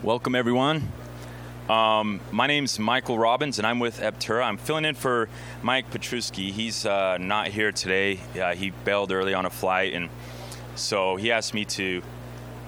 Welcome, 0.00 0.36
everyone. 0.36 0.92
Um, 1.68 2.20
my 2.30 2.46
name's 2.46 2.78
Michael 2.78 3.18
Robbins, 3.18 3.58
and 3.58 3.66
I'm 3.66 3.80
with 3.80 3.98
Eptura. 3.98 4.44
I'm 4.44 4.56
filling 4.56 4.84
in 4.84 4.94
for 4.94 5.28
Mike 5.60 5.90
Petruski. 5.90 6.52
He's 6.52 6.86
uh, 6.86 7.18
not 7.18 7.48
here 7.48 7.72
today. 7.72 8.20
Uh, 8.40 8.54
he 8.54 8.70
bailed 8.70 9.10
early 9.10 9.34
on 9.34 9.44
a 9.44 9.50
flight, 9.50 9.94
and 9.94 10.08
so 10.76 11.16
he 11.16 11.32
asked 11.32 11.52
me 11.52 11.64
to 11.64 12.00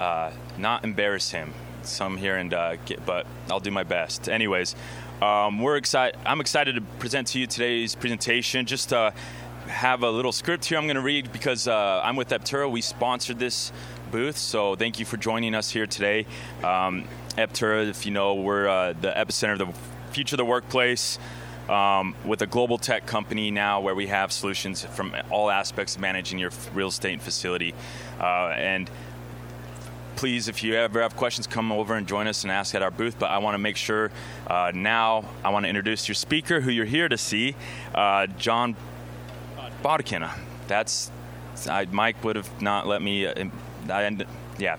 uh, 0.01 0.33
not 0.59 0.83
embarrass 0.83 1.31
him. 1.31 1.55
So 1.85 2.05
I'm 2.05 2.17
here, 2.17 2.37
and 2.37 2.53
uh, 2.53 2.75
get, 2.85 3.07
but 3.07 3.29
I'll 3.49 3.61
do 3.61 3.71
my 3.71 3.85
best. 3.85 4.29
Anyways, 4.29 4.75
um, 5.23 5.61
we're 5.61 5.77
excited. 5.77 6.19
I'm 6.27 6.41
excited 6.41 6.75
to 6.75 6.81
present 6.81 7.29
to 7.29 7.39
you 7.39 7.47
today's 7.47 7.95
presentation. 7.95 8.67
Just 8.67 8.93
uh, 8.93 9.13
have 9.69 10.03
a 10.03 10.11
little 10.11 10.33
script 10.33 10.65
here 10.65 10.79
I'm 10.79 10.87
going 10.87 10.97
to 10.97 11.01
read 11.01 11.33
because 11.33 11.69
uh, 11.69 12.01
I'm 12.03 12.17
with 12.17 12.31
Eptura. 12.31 12.69
We 12.69 12.81
sponsored 12.81 13.39
this 13.39 13.73
booth, 14.11 14.37
so 14.37 14.75
thank 14.75 14.99
you 14.99 15.07
for 15.07 15.17
joining 15.17 15.55
us 15.55 15.71
here 15.71 15.87
today. 15.87 16.27
Um, 16.65 17.05
Eptura, 17.37 17.89
if 17.89 18.05
you 18.07 18.13
know, 18.13 18.35
we're 18.35 18.69
uh, 18.69 18.93
the 18.93 19.11
epicenter 19.11 19.53
of 19.53 19.59
the 19.59 20.13
future 20.13 20.35
of 20.35 20.39
the 20.39 20.45
workplace. 20.45 21.19
Um, 21.69 22.17
with 22.25 22.43
a 22.43 22.49
global 22.49 22.79
tech 22.79 23.07
company 23.07 23.53
now 23.53 23.81
where 23.81 23.95
we 23.95 24.09
have 24.09 24.33
solutions 24.33 24.85
from 24.85 25.15
all 25.31 25.53
aspects 25.53 25.95
of 25.95 26.01
managing 26.01 26.41
your 26.41 26.51
real 26.75 26.89
estate 26.89 27.23
facility. 27.23 27.75
Uh, 28.19 28.49
and 28.57 28.91
please, 30.17 30.49
if 30.49 30.65
you 30.65 30.75
ever 30.75 31.01
have 31.01 31.15
questions, 31.15 31.47
come 31.47 31.71
over 31.71 31.95
and 31.95 32.09
join 32.09 32.27
us 32.27 32.43
and 32.43 32.51
ask 32.51 32.75
at 32.75 32.83
our 32.83 32.91
booth. 32.91 33.21
But 33.21 33.31
I 33.31 33.39
want 33.39 33.55
to 33.55 33.59
make 33.59 33.77
sure 33.77 34.11
uh, 34.49 34.73
now 34.75 35.29
I 35.45 35.51
want 35.51 35.65
to 35.65 35.69
introduce 35.69 36.09
your 36.09 36.17
speaker, 36.17 36.61
who 36.61 36.71
you're 36.73 36.85
here 36.85 37.09
to 37.09 37.17
see, 37.17 37.55
uh, 37.95 38.27
John 38.27 38.75
Bodekina. 39.83 40.37
That's 40.67 41.13
I, 41.69 41.87
Mike 41.87 42.23
would 42.25 42.37
have 42.37 42.61
not 42.61 42.87
let 42.87 43.01
me. 43.01 43.27
Uh, 43.27 43.49
I, 43.89 44.17
yeah. 44.59 44.77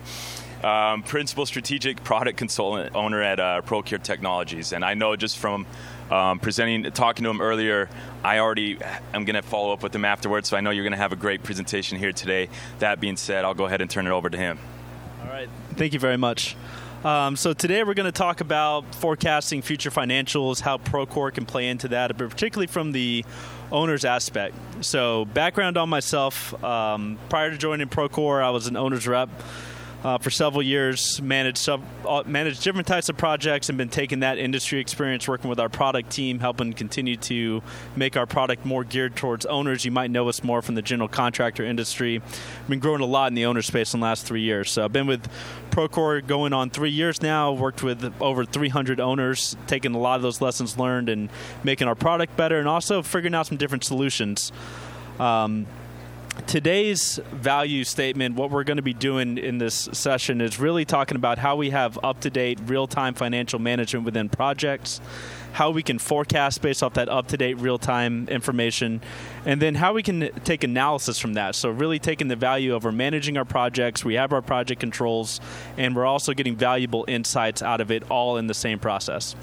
Um, 0.64 1.02
principal 1.02 1.48
strategic 1.48 2.04
product 2.04 2.38
consultant 2.38 2.96
owner 2.96 3.20
at 3.22 3.40
uh, 3.40 3.62
Procore 3.66 4.02
Technologies, 4.02 4.74
and 4.74 4.86
I 4.86 4.94
know 4.94 5.16
just 5.16 5.40
from 5.40 5.66
um, 6.12 6.38
presenting, 6.38 6.84
talking 6.92 7.24
to 7.24 7.32
him 7.32 7.42
earlier, 7.42 7.90
I 8.24 8.40
already 8.40 8.78
am 9.14 9.26
going 9.26 9.36
to 9.36 9.42
follow 9.42 9.74
up 9.74 9.82
with 9.82 9.96
him 9.96 10.06
afterwards. 10.06 10.50
So 10.50 10.58
I 10.58 10.62
know 10.62 10.70
you're 10.70 10.84
going 10.84 10.92
to 10.92 10.98
have 10.98 11.14
a 11.14 11.16
great 11.16 11.42
presentation 11.42 11.98
here 11.98 12.12
today. 12.12 12.50
That 12.80 13.00
being 13.00 13.18
said, 13.18 13.44
I'll 13.44 13.56
go 13.56 13.66
ahead 13.66 13.82
and 13.82 13.90
turn 13.90 14.06
it 14.06 14.12
over 14.12 14.30
to 14.30 14.38
him. 14.38 14.60
All 15.24 15.30
right. 15.30 15.50
Thank 15.76 15.94
you 15.94 16.00
very 16.00 16.18
much. 16.18 16.56
Um, 17.04 17.36
so 17.36 17.54
today 17.54 17.84
we're 17.84 17.96
going 17.96 18.06
to 18.06 18.12
talk 18.12 18.42
about 18.42 18.94
forecasting 18.94 19.64
future 19.64 19.90
financials, 19.90 20.60
how 20.60 20.78
Procore 20.78 21.34
can 21.34 21.48
play 21.48 21.68
into 21.68 21.88
that, 21.88 22.16
but 22.16 22.30
particularly 22.30 22.68
from 22.68 22.92
the 22.92 23.26
owner's 23.72 24.06
aspect. 24.06 24.56
So 24.82 25.26
background 25.26 25.78
on 25.78 25.90
myself: 25.90 26.64
um, 26.64 27.18
prior 27.30 27.50
to 27.50 27.58
joining 27.58 27.88
Procore, 27.88 28.44
I 28.44 28.52
was 28.52 28.68
an 28.68 28.78
owner's 28.78 29.08
rep 29.08 29.30
uh, 30.04 30.18
for 30.18 30.32
several 30.32 30.64
years, 30.64 31.22
managed 31.22 31.60
sub, 31.60 31.82
uh, 32.08 32.24
managed 32.26 32.64
different 32.64 32.88
types 32.88 33.10
of 33.10 33.18
projects, 33.18 33.70
and 33.70 33.78
been 33.78 33.90
taking 33.90 34.22
that 34.22 34.40
industry 34.40 34.80
experience 34.80 35.28
working 35.28 35.50
with 35.50 35.60
our 35.60 35.70
product 35.70 36.10
team, 36.10 36.40
helping 36.40 36.74
continue 36.74 37.16
to 37.16 37.62
make 37.96 38.18
our 38.18 38.26
product 38.26 38.66
more 38.66 38.84
geared 38.84 39.16
towards 39.16 39.46
owners. 39.46 39.86
You 39.86 39.92
might 39.92 40.10
know 40.10 40.28
us 40.28 40.44
more 40.44 40.62
from 40.62 40.76
the 40.76 40.82
general 40.82 41.08
contractor 41.08 41.64
industry. 41.64 42.22
I've 42.26 42.70
been 42.70 42.80
growing 42.80 43.02
a 43.02 43.06
lot 43.06 43.28
in 43.28 43.36
the 43.36 43.46
owner 43.46 43.62
space 43.62 43.94
in 43.94 44.00
the 44.00 44.06
last 44.06 44.26
three 44.26 44.42
years. 44.42 44.72
So 44.72 44.84
I've 44.84 44.94
been 44.94 45.08
with 45.08 45.30
Procore 45.70 46.26
going 46.26 46.54
on 46.54 46.72
three 46.72 46.90
years 46.90 47.22
now. 47.22 47.52
Worked 47.52 47.84
with 47.84 48.14
over 48.20 48.44
300 48.44 49.00
owners, 49.00 49.56
taking 49.68 49.94
a 49.94 50.00
lot 50.00 50.16
of 50.16 50.24
those 50.24 50.42
lessons 50.42 50.78
learned 50.78 51.10
and 51.10 51.30
making 51.64 51.88
our 51.88 51.96
product 51.96 52.36
better, 52.36 52.58
and 52.58 52.68
also 52.68 53.04
figuring 53.04 53.36
out 53.36 53.46
some 53.46 53.58
different 53.58 53.84
solutions. 53.84 54.52
Um, 55.20 55.68
today's 56.48 57.20
value 57.32 57.84
statement, 57.84 58.36
what 58.36 58.52
we're 58.52 58.64
going 58.64 58.78
to 58.78 58.84
be 58.84 58.94
doing 58.94 59.38
in 59.38 59.58
this 59.58 59.90
session 59.94 60.42
is 60.42 60.60
really 60.60 60.86
talking 60.86 61.16
about 61.16 61.38
how 61.38 61.56
we 61.56 61.70
have 61.70 62.00
up 62.04 62.22
to 62.22 62.30
date, 62.30 62.60
real 62.66 62.88
time 62.88 63.14
financial 63.14 63.60
management 63.60 64.06
within 64.06 64.30
projects, 64.30 65.02
how 65.54 65.70
we 65.72 65.84
can 65.84 66.00
forecast 66.00 66.62
based 66.62 66.84
off 66.84 66.94
that 66.94 67.10
up 67.10 67.28
to 67.28 67.38
date, 67.38 67.56
real 67.56 67.78
time 67.78 68.28
information, 68.30 69.02
and 69.46 69.62
then 69.62 69.76
how 69.76 69.94
we 69.94 70.04
can 70.04 70.30
take 70.44 70.64
analysis 70.64 71.20
from 71.20 71.34
that. 71.34 71.56
So, 71.56 71.70
really 71.70 72.00
taking 72.00 72.28
the 72.28 72.36
value 72.36 72.76
of 72.76 72.86
our 72.86 72.92
managing 72.92 73.38
our 73.38 73.46
projects, 73.46 74.06
we 74.06 74.16
have 74.16 74.34
our 74.34 74.42
project 74.42 74.80
controls, 74.80 75.40
and 75.78 75.96
we're 75.96 76.06
also 76.06 76.34
getting 76.34 76.56
valuable 76.56 77.06
insights 77.08 77.62
out 77.62 77.82
of 77.82 77.92
it 77.92 78.10
all 78.10 78.38
in 78.38 78.48
the 78.48 78.54
same 78.54 78.80
process. 78.80 79.36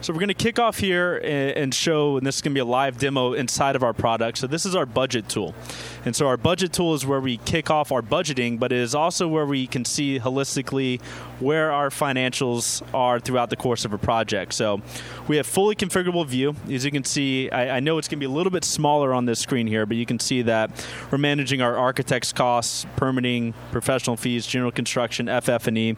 So 0.00 0.12
we're 0.12 0.20
going 0.20 0.28
to 0.28 0.34
kick 0.34 0.60
off 0.60 0.78
here 0.78 1.16
and 1.24 1.74
show, 1.74 2.18
and 2.18 2.26
this 2.26 2.36
is 2.36 2.40
going 2.40 2.52
to 2.52 2.54
be 2.54 2.60
a 2.60 2.64
live 2.64 2.98
demo 2.98 3.32
inside 3.32 3.74
of 3.74 3.82
our 3.82 3.92
product. 3.92 4.38
So 4.38 4.46
this 4.46 4.64
is 4.64 4.76
our 4.76 4.86
budget 4.86 5.28
tool. 5.28 5.56
And 6.04 6.14
so 6.14 6.28
our 6.28 6.36
budget 6.36 6.72
tool 6.72 6.94
is 6.94 7.04
where 7.04 7.20
we 7.20 7.38
kick 7.38 7.68
off 7.68 7.90
our 7.90 8.00
budgeting, 8.00 8.60
but 8.60 8.70
it 8.70 8.78
is 8.78 8.94
also 8.94 9.26
where 9.26 9.44
we 9.44 9.66
can 9.66 9.84
see 9.84 10.20
holistically 10.20 11.00
where 11.40 11.72
our 11.72 11.90
financials 11.90 12.82
are 12.94 13.20
throughout 13.20 13.50
the 13.50 13.56
course 13.56 13.84
of 13.84 13.92
a 13.92 13.98
project. 13.98 14.54
So 14.54 14.80
we 15.26 15.36
have 15.36 15.46
fully 15.46 15.74
configurable 15.74 16.26
view. 16.26 16.56
As 16.70 16.84
you 16.84 16.90
can 16.90 17.04
see, 17.04 17.50
I, 17.50 17.76
I 17.76 17.80
know 17.80 17.98
it's 17.98 18.08
going 18.08 18.18
to 18.18 18.26
be 18.26 18.30
a 18.30 18.34
little 18.34 18.50
bit 18.50 18.64
smaller 18.64 19.14
on 19.14 19.26
this 19.26 19.38
screen 19.38 19.66
here, 19.66 19.86
but 19.86 19.96
you 19.96 20.06
can 20.06 20.18
see 20.18 20.42
that 20.42 20.70
we're 21.10 21.18
managing 21.18 21.62
our 21.62 21.76
architect's 21.76 22.32
costs, 22.32 22.86
permitting, 22.96 23.54
professional 23.70 24.16
fees, 24.16 24.46
general 24.46 24.72
construction, 24.72 25.26
FF&E. 25.26 25.96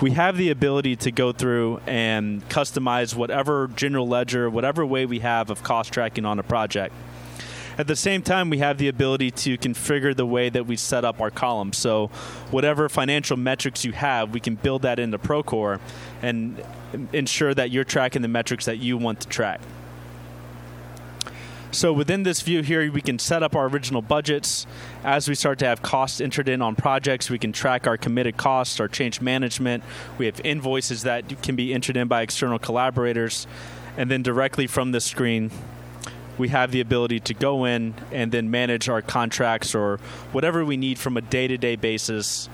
We 0.00 0.10
have 0.12 0.36
the 0.36 0.50
ability 0.50 0.96
to 0.96 1.10
go 1.10 1.32
through 1.32 1.80
and 1.86 2.46
customize 2.48 3.14
whatever 3.14 3.68
general 3.68 4.08
ledger, 4.08 4.50
whatever 4.50 4.84
way 4.84 5.06
we 5.06 5.20
have 5.20 5.50
of 5.50 5.62
cost 5.62 5.92
tracking 5.92 6.24
on 6.24 6.38
a 6.38 6.42
project. 6.42 6.94
At 7.80 7.86
the 7.86 7.96
same 7.96 8.20
time, 8.20 8.50
we 8.50 8.58
have 8.58 8.76
the 8.76 8.88
ability 8.88 9.30
to 9.30 9.56
configure 9.56 10.14
the 10.14 10.26
way 10.26 10.50
that 10.50 10.66
we 10.66 10.76
set 10.76 11.02
up 11.02 11.18
our 11.18 11.30
columns. 11.30 11.78
So, 11.78 12.08
whatever 12.50 12.90
financial 12.90 13.38
metrics 13.38 13.86
you 13.86 13.92
have, 13.92 14.34
we 14.34 14.40
can 14.40 14.56
build 14.56 14.82
that 14.82 14.98
into 14.98 15.18
Procore 15.18 15.80
and 16.20 16.62
ensure 17.14 17.54
that 17.54 17.70
you're 17.70 17.84
tracking 17.84 18.20
the 18.20 18.28
metrics 18.28 18.66
that 18.66 18.80
you 18.80 18.98
want 18.98 19.20
to 19.20 19.28
track. 19.28 19.62
So 21.70 21.90
within 21.90 22.22
this 22.22 22.42
view 22.42 22.60
here, 22.60 22.92
we 22.92 23.00
can 23.00 23.18
set 23.18 23.42
up 23.42 23.56
our 23.56 23.66
original 23.66 24.02
budgets. 24.02 24.66
As 25.02 25.26
we 25.26 25.34
start 25.34 25.58
to 25.60 25.64
have 25.64 25.80
costs 25.80 26.20
entered 26.20 26.50
in 26.50 26.60
on 26.60 26.76
projects, 26.76 27.30
we 27.30 27.38
can 27.38 27.50
track 27.50 27.86
our 27.86 27.96
committed 27.96 28.36
costs, 28.36 28.78
our 28.78 28.88
change 28.88 29.22
management. 29.22 29.84
We 30.18 30.26
have 30.26 30.38
invoices 30.44 31.04
that 31.04 31.42
can 31.42 31.56
be 31.56 31.72
entered 31.72 31.96
in 31.96 32.08
by 32.08 32.20
external 32.20 32.58
collaborators. 32.58 33.46
And 33.96 34.10
then 34.10 34.22
directly 34.22 34.66
from 34.66 34.92
this 34.92 35.06
screen, 35.06 35.50
we 36.40 36.48
have 36.48 36.72
the 36.72 36.80
ability 36.80 37.20
to 37.20 37.34
go 37.34 37.64
in 37.64 37.94
and 38.10 38.32
then 38.32 38.50
manage 38.50 38.88
our 38.88 39.02
contracts 39.02 39.74
or 39.74 39.98
whatever 40.32 40.64
we 40.64 40.76
need 40.76 40.98
from 40.98 41.16
a 41.16 41.20
day 41.20 41.46
to 41.46 41.58
day 41.58 41.76
basis 41.76 42.48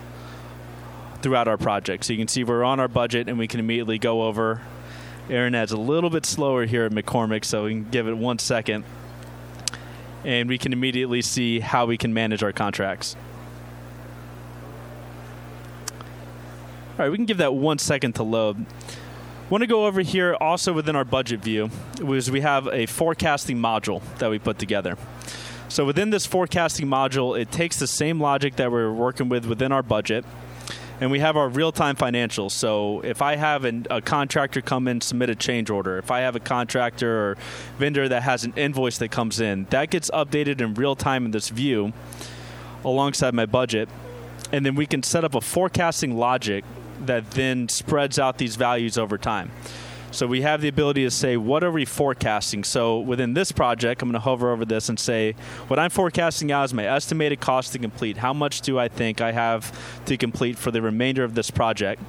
throughout 1.23 1.49
our 1.49 1.57
project. 1.57 2.05
So 2.05 2.13
you 2.13 2.19
can 2.19 2.29
see 2.29 2.45
we're 2.45 2.65
on 2.65 2.81
our 2.81 2.89
budget 2.89 3.29
and 3.29 3.39
we 3.39 3.47
can 3.47 3.61
immediately 3.61 3.99
go 3.99 4.25
over. 4.25 4.61
Aaron 5.31 5.55
adds 5.55 5.73
a 5.73 5.77
little 5.77 6.11
bit 6.11 6.27
slower 6.27 6.67
here 6.67 6.85
at 6.85 6.93
McCormick, 6.93 7.45
so 7.45 7.65
we 7.65 7.71
can 7.71 7.91
give 7.91 8.07
it 8.07 8.17
one 8.17 8.39
second. 8.39 8.85
And 10.25 10.49
we 10.49 10.59
can 10.59 10.73
immediately 10.73 11.23
see 11.23 11.61
how 11.61 11.87
we 11.87 11.97
can 11.97 12.13
manage 12.13 12.43
our 12.43 12.53
contracts. 12.53 13.17
All 16.93 17.05
right, 17.05 17.11
we 17.11 17.17
can 17.17 17.27
give 17.27 17.39
that 17.39 17.55
one 17.55 17.79
second 17.79 18.15
to 18.15 18.23
load 18.23 18.67
want 19.51 19.63
to 19.63 19.67
go 19.67 19.87
over 19.87 20.01
here 20.01 20.37
also 20.41 20.73
within 20.73 20.97
our 20.97 21.05
budget 21.05 21.41
view 21.41 21.71
was 22.03 22.31
we 22.31 22.41
have 22.41 22.67
a 22.69 22.87
forecasting 22.87 23.59
module 23.59 24.03
that 24.19 24.29
we 24.29 24.39
put 24.39 24.59
together. 24.59 24.99
So 25.69 25.85
within 25.85 26.11
this 26.11 26.27
forecasting 26.27 26.87
module, 26.87 27.39
it 27.39 27.51
takes 27.53 27.79
the 27.79 27.87
same 27.87 28.21
logic 28.21 28.57
that 28.57 28.73
we're 28.73 28.93
working 28.93 29.29
with 29.29 29.47
within 29.47 29.71
our 29.71 29.83
budget, 29.83 30.25
and 31.01 31.11
we 31.11 31.21
have 31.21 31.37
our 31.37 31.49
real-time 31.49 31.95
financials. 31.95 32.53
So 32.53 33.01
if 33.03 33.23
I 33.23 33.37
have 33.37 33.65
an, 33.65 33.87
a 33.91 34.01
contractor 34.01 34.61
come 34.61 34.89
in 34.89 35.01
submit 35.01 35.31
a 35.31 35.35
change 35.35 35.71
order, 35.71 35.99
if 35.99 36.11
I 36.11 36.21
have 36.21 36.35
a 36.35 36.41
contractor 36.41 37.31
or 37.31 37.37
vendor 37.79 38.09
that 38.09 38.23
has 38.23 38.45
an 38.45 38.53
invoice 38.57 38.99
that 38.99 39.11
comes 39.11 39.39
in, 39.39 39.67
that 39.71 39.91
gets 39.91 40.11
updated 40.11 40.61
in 40.61 40.75
real 40.75 40.97
time 40.97 41.25
in 41.25 41.31
this 41.31 41.51
view 41.51 41.93
alongside 42.85 43.35
my 43.35 43.47
budget, 43.47 43.89
and 44.51 44.67
then 44.67 44.75
we 44.75 44.87
can 44.87 45.03
set 45.03 45.25
up 45.25 45.35
a 45.35 45.41
forecasting 45.41 46.17
logic 46.17 46.65
that 47.07 47.31
then 47.33 47.69
spreads 47.69 48.19
out 48.19 48.39
these 48.39 48.57
values 48.57 48.99
over 48.99 49.19
time. 49.19 49.51
So 50.13 50.27
we 50.27 50.43
have 50.43 50.63
the 50.63 50.69
ability 50.69 51.05
to 51.05 51.11
say, 51.11 51.37
what 51.37 51.63
are 51.63 51.71
we 51.71 51.85
forecasting? 51.85 52.65
So 52.65 52.99
within 52.99 53.35
this 53.35 53.53
project, 53.53 54.01
I'm 54.01 54.09
going 54.09 54.15
to 54.15 54.21
hover 54.21 54.51
over 54.51 54.65
this 54.65 54.89
and 54.89 54.99
say, 54.99 55.35
what 55.69 55.79
I'm 55.79 55.91
forecasting 55.91 56.51
out 56.51 56.65
is 56.65 56.73
my 56.73 56.87
estimated 56.87 57.41
cost 57.41 57.73
to 57.73 57.79
complete. 57.79 58.17
How 58.17 58.33
much 58.33 58.63
do 58.63 58.79
I 58.79 58.89
think 58.89 59.21
I 59.21 59.33
have 59.33 60.05
to 60.07 60.17
complete 60.17 60.57
for 60.57 60.71
the 60.71 60.81
remainder 60.81 61.23
of 61.23 61.35
this 61.35 61.51
project? 61.51 62.03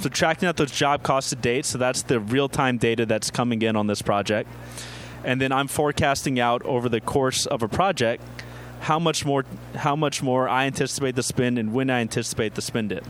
Subtracting 0.00 0.48
out 0.48 0.56
those 0.56 0.72
job 0.72 1.02
costs 1.02 1.30
to 1.30 1.36
date, 1.36 1.64
so 1.64 1.78
that's 1.78 2.02
the 2.02 2.18
real 2.18 2.48
time 2.48 2.76
data 2.76 3.06
that's 3.06 3.30
coming 3.30 3.62
in 3.62 3.76
on 3.76 3.86
this 3.86 4.02
project. 4.02 4.50
And 5.22 5.40
then 5.40 5.52
I'm 5.52 5.68
forecasting 5.68 6.40
out 6.40 6.62
over 6.64 6.88
the 6.88 7.00
course 7.00 7.46
of 7.46 7.62
a 7.62 7.68
project 7.68 8.22
how 8.80 8.98
much 8.98 9.24
more 9.24 9.44
how 9.76 9.96
much 9.96 10.22
more 10.22 10.48
I 10.48 10.66
anticipate 10.66 11.16
to 11.16 11.22
spend 11.22 11.58
and 11.58 11.72
when 11.72 11.88
I 11.88 12.00
anticipate 12.00 12.54
to 12.56 12.60
spend 12.60 12.92
it. 12.92 13.04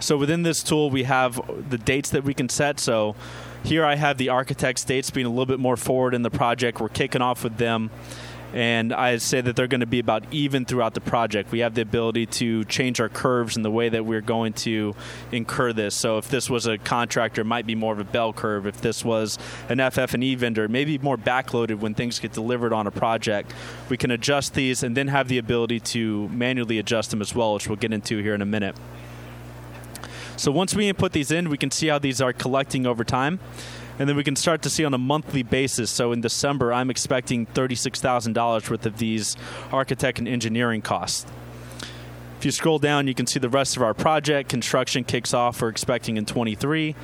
So 0.00 0.16
within 0.16 0.42
this 0.42 0.62
tool, 0.62 0.90
we 0.90 1.04
have 1.04 1.40
the 1.70 1.78
dates 1.78 2.10
that 2.10 2.24
we 2.24 2.34
can 2.34 2.48
set. 2.48 2.80
So 2.80 3.14
here 3.62 3.84
I 3.84 3.94
have 3.94 4.18
the 4.18 4.30
architect's 4.30 4.84
dates 4.84 5.10
being 5.10 5.26
a 5.26 5.28
little 5.28 5.46
bit 5.46 5.60
more 5.60 5.76
forward 5.76 6.14
in 6.14 6.22
the 6.22 6.30
project. 6.30 6.80
We're 6.80 6.88
kicking 6.88 7.22
off 7.22 7.44
with 7.44 7.58
them. 7.58 7.90
and 8.52 8.92
I 8.92 9.18
say 9.18 9.40
that 9.40 9.54
they're 9.54 9.68
going 9.68 9.80
to 9.80 9.86
be 9.86 10.00
about 10.00 10.24
even 10.32 10.64
throughout 10.64 10.94
the 10.94 11.00
project. 11.00 11.52
We 11.52 11.60
have 11.60 11.74
the 11.74 11.82
ability 11.82 12.26
to 12.26 12.64
change 12.64 13.00
our 13.00 13.08
curves 13.08 13.56
in 13.56 13.62
the 13.62 13.70
way 13.70 13.88
that 13.88 14.04
we're 14.04 14.20
going 14.20 14.54
to 14.54 14.94
incur 15.30 15.72
this. 15.72 15.94
So 15.94 16.18
if 16.18 16.28
this 16.28 16.50
was 16.50 16.66
a 16.66 16.78
contractor, 16.78 17.42
it 17.42 17.46
might 17.46 17.66
be 17.66 17.74
more 17.74 17.92
of 17.92 18.00
a 18.00 18.04
bell 18.04 18.32
curve. 18.32 18.66
If 18.66 18.80
this 18.80 19.04
was 19.04 19.38
an 19.68 19.78
FF&E 19.90 20.34
vendor, 20.34 20.68
maybe 20.68 20.98
more 20.98 21.16
backloaded 21.16 21.78
when 21.78 21.94
things 21.94 22.18
get 22.18 22.32
delivered 22.32 22.72
on 22.72 22.86
a 22.86 22.90
project. 22.90 23.52
We 23.88 23.96
can 23.96 24.10
adjust 24.10 24.54
these 24.54 24.82
and 24.82 24.96
then 24.96 25.08
have 25.08 25.28
the 25.28 25.38
ability 25.38 25.80
to 25.80 26.28
manually 26.30 26.78
adjust 26.78 27.10
them 27.10 27.20
as 27.20 27.34
well, 27.34 27.54
which 27.54 27.68
we'll 27.68 27.76
get 27.76 27.92
into 27.92 28.18
here 28.18 28.34
in 28.34 28.42
a 28.42 28.46
minute. 28.46 28.76
So 30.40 30.50
once 30.50 30.74
we 30.74 30.88
input 30.88 31.12
these 31.12 31.30
in, 31.30 31.50
we 31.50 31.58
can 31.58 31.70
see 31.70 31.88
how 31.88 31.98
these 31.98 32.22
are 32.22 32.32
collecting 32.32 32.86
over 32.86 33.04
time 33.04 33.40
and 33.98 34.08
then 34.08 34.16
we 34.16 34.24
can 34.24 34.36
start 34.36 34.62
to 34.62 34.70
see 34.70 34.86
on 34.86 34.94
a 34.94 34.98
monthly 34.98 35.42
basis. 35.42 35.90
So 35.90 36.12
in 36.12 36.22
December, 36.22 36.72
I'm 36.72 36.88
expecting 36.88 37.44
$36,000 37.44 38.70
worth 38.70 38.86
of 38.86 38.96
these 38.96 39.36
architect 39.70 40.18
and 40.18 40.26
engineering 40.26 40.80
costs. 40.80 41.26
If 42.38 42.46
you 42.46 42.52
scroll 42.52 42.78
down, 42.78 43.06
you 43.06 43.14
can 43.14 43.26
see 43.26 43.38
the 43.38 43.50
rest 43.50 43.76
of 43.76 43.82
our 43.82 43.92
project. 43.92 44.48
Construction 44.48 45.04
kicks 45.04 45.34
off. 45.34 45.60
We're 45.60 45.68
expecting 45.68 46.16
in 46.16 46.24
23, 46.24 46.94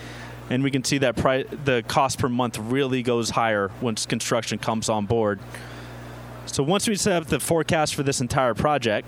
and 0.48 0.64
we 0.64 0.70
can 0.70 0.82
see 0.82 0.96
that 0.96 1.16
pri- 1.16 1.42
the 1.42 1.84
cost 1.86 2.18
per 2.18 2.30
month 2.30 2.56
really 2.58 3.02
goes 3.02 3.28
higher 3.28 3.70
once 3.82 4.06
construction 4.06 4.58
comes 4.58 4.88
on 4.88 5.04
board. 5.04 5.40
So 6.46 6.62
once 6.62 6.88
we 6.88 6.94
set 6.94 7.20
up 7.20 7.28
the 7.28 7.38
forecast 7.38 7.94
for 7.94 8.02
this 8.02 8.22
entire 8.22 8.54
project, 8.54 9.06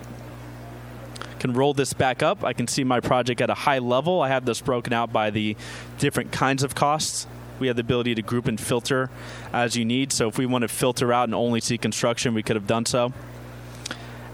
can 1.39 1.53
roll 1.53 1.75
this 1.75 1.93
back 1.93 2.23
up. 2.23 2.45
I 2.45 2.53
can 2.53 2.69
see 2.69 2.85
my 2.85 3.01
project 3.01 3.41
at 3.41 3.51
a 3.51 3.55
high 3.55 3.79
level. 3.79 4.21
I 4.21 4.29
have 4.29 4.45
this 4.45 4.61
broken 4.61 4.93
out 4.93 5.13
by 5.13 5.31
the 5.31 5.57
different 5.99 6.33
kinds 6.33 6.63
of 6.63 6.75
costs 6.75 7.27
we 7.61 7.67
have 7.67 7.77
the 7.77 7.81
ability 7.81 8.15
to 8.15 8.23
group 8.23 8.47
and 8.47 8.61
filter 8.61 9.11
as 9.53 9.77
you 9.77 9.85
need. 9.85 10.13
So 10.13 10.29
if 10.29 10.39
we 10.39 10.47
want 10.47 10.63
to 10.63 10.69
filter 10.69 11.13
out 11.13 11.25
and 11.25 11.35
only 11.35 11.61
see 11.61 11.79
construction, 11.79 12.35
we 12.35 12.43
could 12.43 12.57
have 12.57 12.67
done 12.67 12.87
so. 12.87 13.13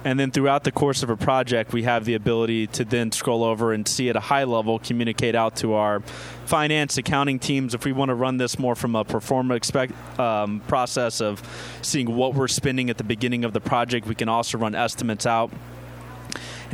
And 0.07 0.21
then 0.21 0.31
throughout 0.31 0.65
the 0.65 0.73
course 0.73 1.03
of 1.03 1.09
a 1.09 1.17
project, 1.17 1.73
we 1.73 1.85
have 1.85 2.05
the 2.05 2.13
ability 2.13 2.67
to 2.69 2.85
then 2.85 3.11
scroll 3.11 3.43
over 3.43 3.73
and 3.73 3.89
see 3.89 4.11
at 4.11 4.17
a 4.17 4.21
high 4.21 4.45
level, 4.45 4.79
communicate 4.79 5.35
out 5.35 5.57
to 5.57 5.73
our 5.73 6.01
finance, 6.45 6.99
accounting 6.99 7.39
teams. 7.39 7.73
If 7.73 7.87
we 7.87 7.93
want 7.93 8.11
to 8.11 8.15
run 8.15 8.37
this 8.37 8.59
more 8.59 8.75
from 8.75 8.97
a 8.97 9.05
pro 9.05 9.21
forma 9.21 9.55
expect, 9.55 9.95
um, 10.21 10.61
process 10.69 11.23
of 11.23 11.43
seeing 11.81 12.15
what 12.15 12.35
we're 12.35 12.49
spending 12.49 12.91
at 12.91 12.99
the 12.99 13.05
beginning 13.05 13.47
of 13.47 13.55
the 13.55 13.63
project, 13.63 14.07
we 14.07 14.15
can 14.15 14.29
also 14.29 14.59
run 14.59 14.75
estimates 14.75 15.25
out 15.25 15.51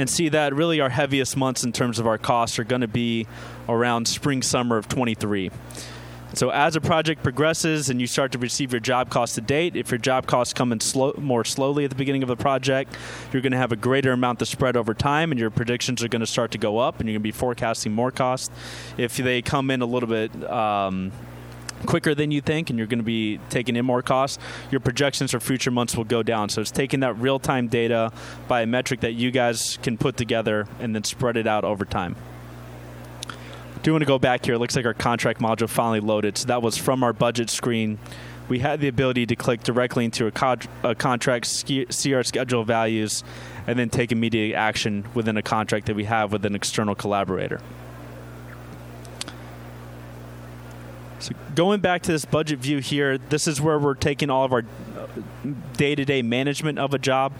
and 0.00 0.08
see 0.08 0.30
that 0.30 0.54
really 0.54 0.80
our 0.80 0.88
heaviest 0.88 1.36
months 1.36 1.62
in 1.62 1.72
terms 1.72 1.98
of 1.98 2.06
our 2.06 2.16
costs 2.16 2.58
are 2.58 2.64
going 2.64 2.80
to 2.80 2.88
be 2.88 3.26
around 3.68 4.08
spring, 4.08 4.40
summer 4.40 4.78
of 4.78 4.88
23. 4.88 5.50
So 6.32 6.48
as 6.48 6.74
a 6.74 6.80
project 6.80 7.22
progresses 7.22 7.90
and 7.90 8.00
you 8.00 8.06
start 8.06 8.32
to 8.32 8.38
receive 8.38 8.72
your 8.72 8.80
job 8.80 9.10
cost 9.10 9.34
to 9.34 9.42
date, 9.42 9.76
if 9.76 9.90
your 9.90 9.98
job 9.98 10.26
costs 10.26 10.54
come 10.54 10.72
in 10.72 10.80
slow, 10.80 11.12
more 11.18 11.44
slowly 11.44 11.84
at 11.84 11.90
the 11.90 11.96
beginning 11.96 12.22
of 12.22 12.28
the 12.28 12.36
project, 12.36 12.96
you're 13.30 13.42
going 13.42 13.52
to 13.52 13.58
have 13.58 13.72
a 13.72 13.76
greater 13.76 14.12
amount 14.12 14.38
to 14.38 14.46
spread 14.46 14.74
over 14.74 14.94
time, 14.94 15.32
and 15.32 15.38
your 15.40 15.50
predictions 15.50 16.02
are 16.02 16.08
going 16.08 16.20
to 16.20 16.26
start 16.26 16.52
to 16.52 16.58
go 16.58 16.78
up, 16.78 16.98
and 17.00 17.08
you're 17.08 17.14
going 17.14 17.22
to 17.22 17.24
be 17.24 17.32
forecasting 17.32 17.92
more 17.92 18.10
cost. 18.10 18.50
If 18.96 19.18
they 19.18 19.42
come 19.42 19.70
in 19.70 19.82
a 19.82 19.86
little 19.86 20.08
bit 20.08 20.34
um, 20.48 21.12
quicker 21.86 22.14
than 22.14 22.30
you 22.30 22.40
think 22.40 22.70
and 22.70 22.78
you're 22.78 22.86
going 22.86 22.98
to 22.98 23.04
be 23.04 23.38
taking 23.48 23.76
in 23.76 23.84
more 23.84 24.02
costs, 24.02 24.38
your 24.70 24.80
projections 24.80 25.30
for 25.30 25.40
future 25.40 25.70
months 25.70 25.96
will 25.96 26.04
go 26.04 26.22
down. 26.22 26.48
So 26.48 26.60
it's 26.60 26.70
taking 26.70 27.00
that 27.00 27.14
real 27.18 27.38
time 27.38 27.68
data 27.68 28.12
by 28.48 28.62
a 28.62 28.66
metric 28.66 29.00
that 29.00 29.12
you 29.12 29.30
guys 29.30 29.78
can 29.82 29.98
put 29.98 30.16
together 30.16 30.68
and 30.78 30.94
then 30.94 31.04
spread 31.04 31.36
it 31.36 31.46
out 31.46 31.64
over 31.64 31.84
time 31.84 32.16
do 33.82 33.92
want 33.92 34.02
to 34.02 34.06
go 34.06 34.18
back 34.18 34.44
here. 34.44 34.54
It 34.54 34.58
looks 34.58 34.76
like 34.76 34.84
our 34.84 34.94
contract 34.94 35.40
module 35.40 35.68
finally 35.68 36.00
loaded. 36.00 36.36
So 36.38 36.48
that 36.48 36.62
was 36.62 36.76
from 36.76 37.02
our 37.02 37.12
budget 37.12 37.50
screen. 37.50 37.98
We 38.48 38.58
had 38.58 38.80
the 38.80 38.88
ability 38.88 39.26
to 39.26 39.36
click 39.36 39.62
directly 39.62 40.04
into 40.04 40.26
a, 40.26 40.58
a 40.82 40.94
contract, 40.94 41.46
see 41.46 42.14
our 42.14 42.24
schedule 42.24 42.64
values, 42.64 43.22
and 43.66 43.78
then 43.78 43.90
take 43.90 44.10
immediate 44.10 44.56
action 44.56 45.06
within 45.14 45.36
a 45.36 45.42
contract 45.42 45.86
that 45.86 45.94
we 45.94 46.04
have 46.04 46.32
with 46.32 46.44
an 46.44 46.54
external 46.54 46.94
collaborator. 46.94 47.60
So 51.20 51.34
going 51.54 51.80
back 51.80 52.02
to 52.02 52.12
this 52.12 52.24
budget 52.24 52.58
view 52.58 52.78
here, 52.78 53.18
this 53.18 53.46
is 53.46 53.60
where 53.60 53.78
we're 53.78 53.94
taking 53.94 54.30
all 54.30 54.44
of 54.44 54.52
our 54.52 54.64
day 55.76 55.94
to 55.94 56.04
day 56.04 56.22
management 56.22 56.78
of 56.78 56.94
a 56.94 56.98
job, 56.98 57.32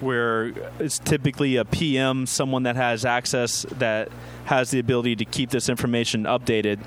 where 0.00 0.52
it's 0.78 0.98
typically 0.98 1.56
a 1.56 1.64
PM, 1.64 2.26
someone 2.26 2.62
that 2.62 2.76
has 2.76 3.04
access 3.04 3.62
that 3.78 4.08
has 4.44 4.70
the 4.70 4.78
ability 4.78 5.16
to 5.16 5.24
keep 5.24 5.50
this 5.50 5.68
information 5.68 6.24
updated. 6.24 6.78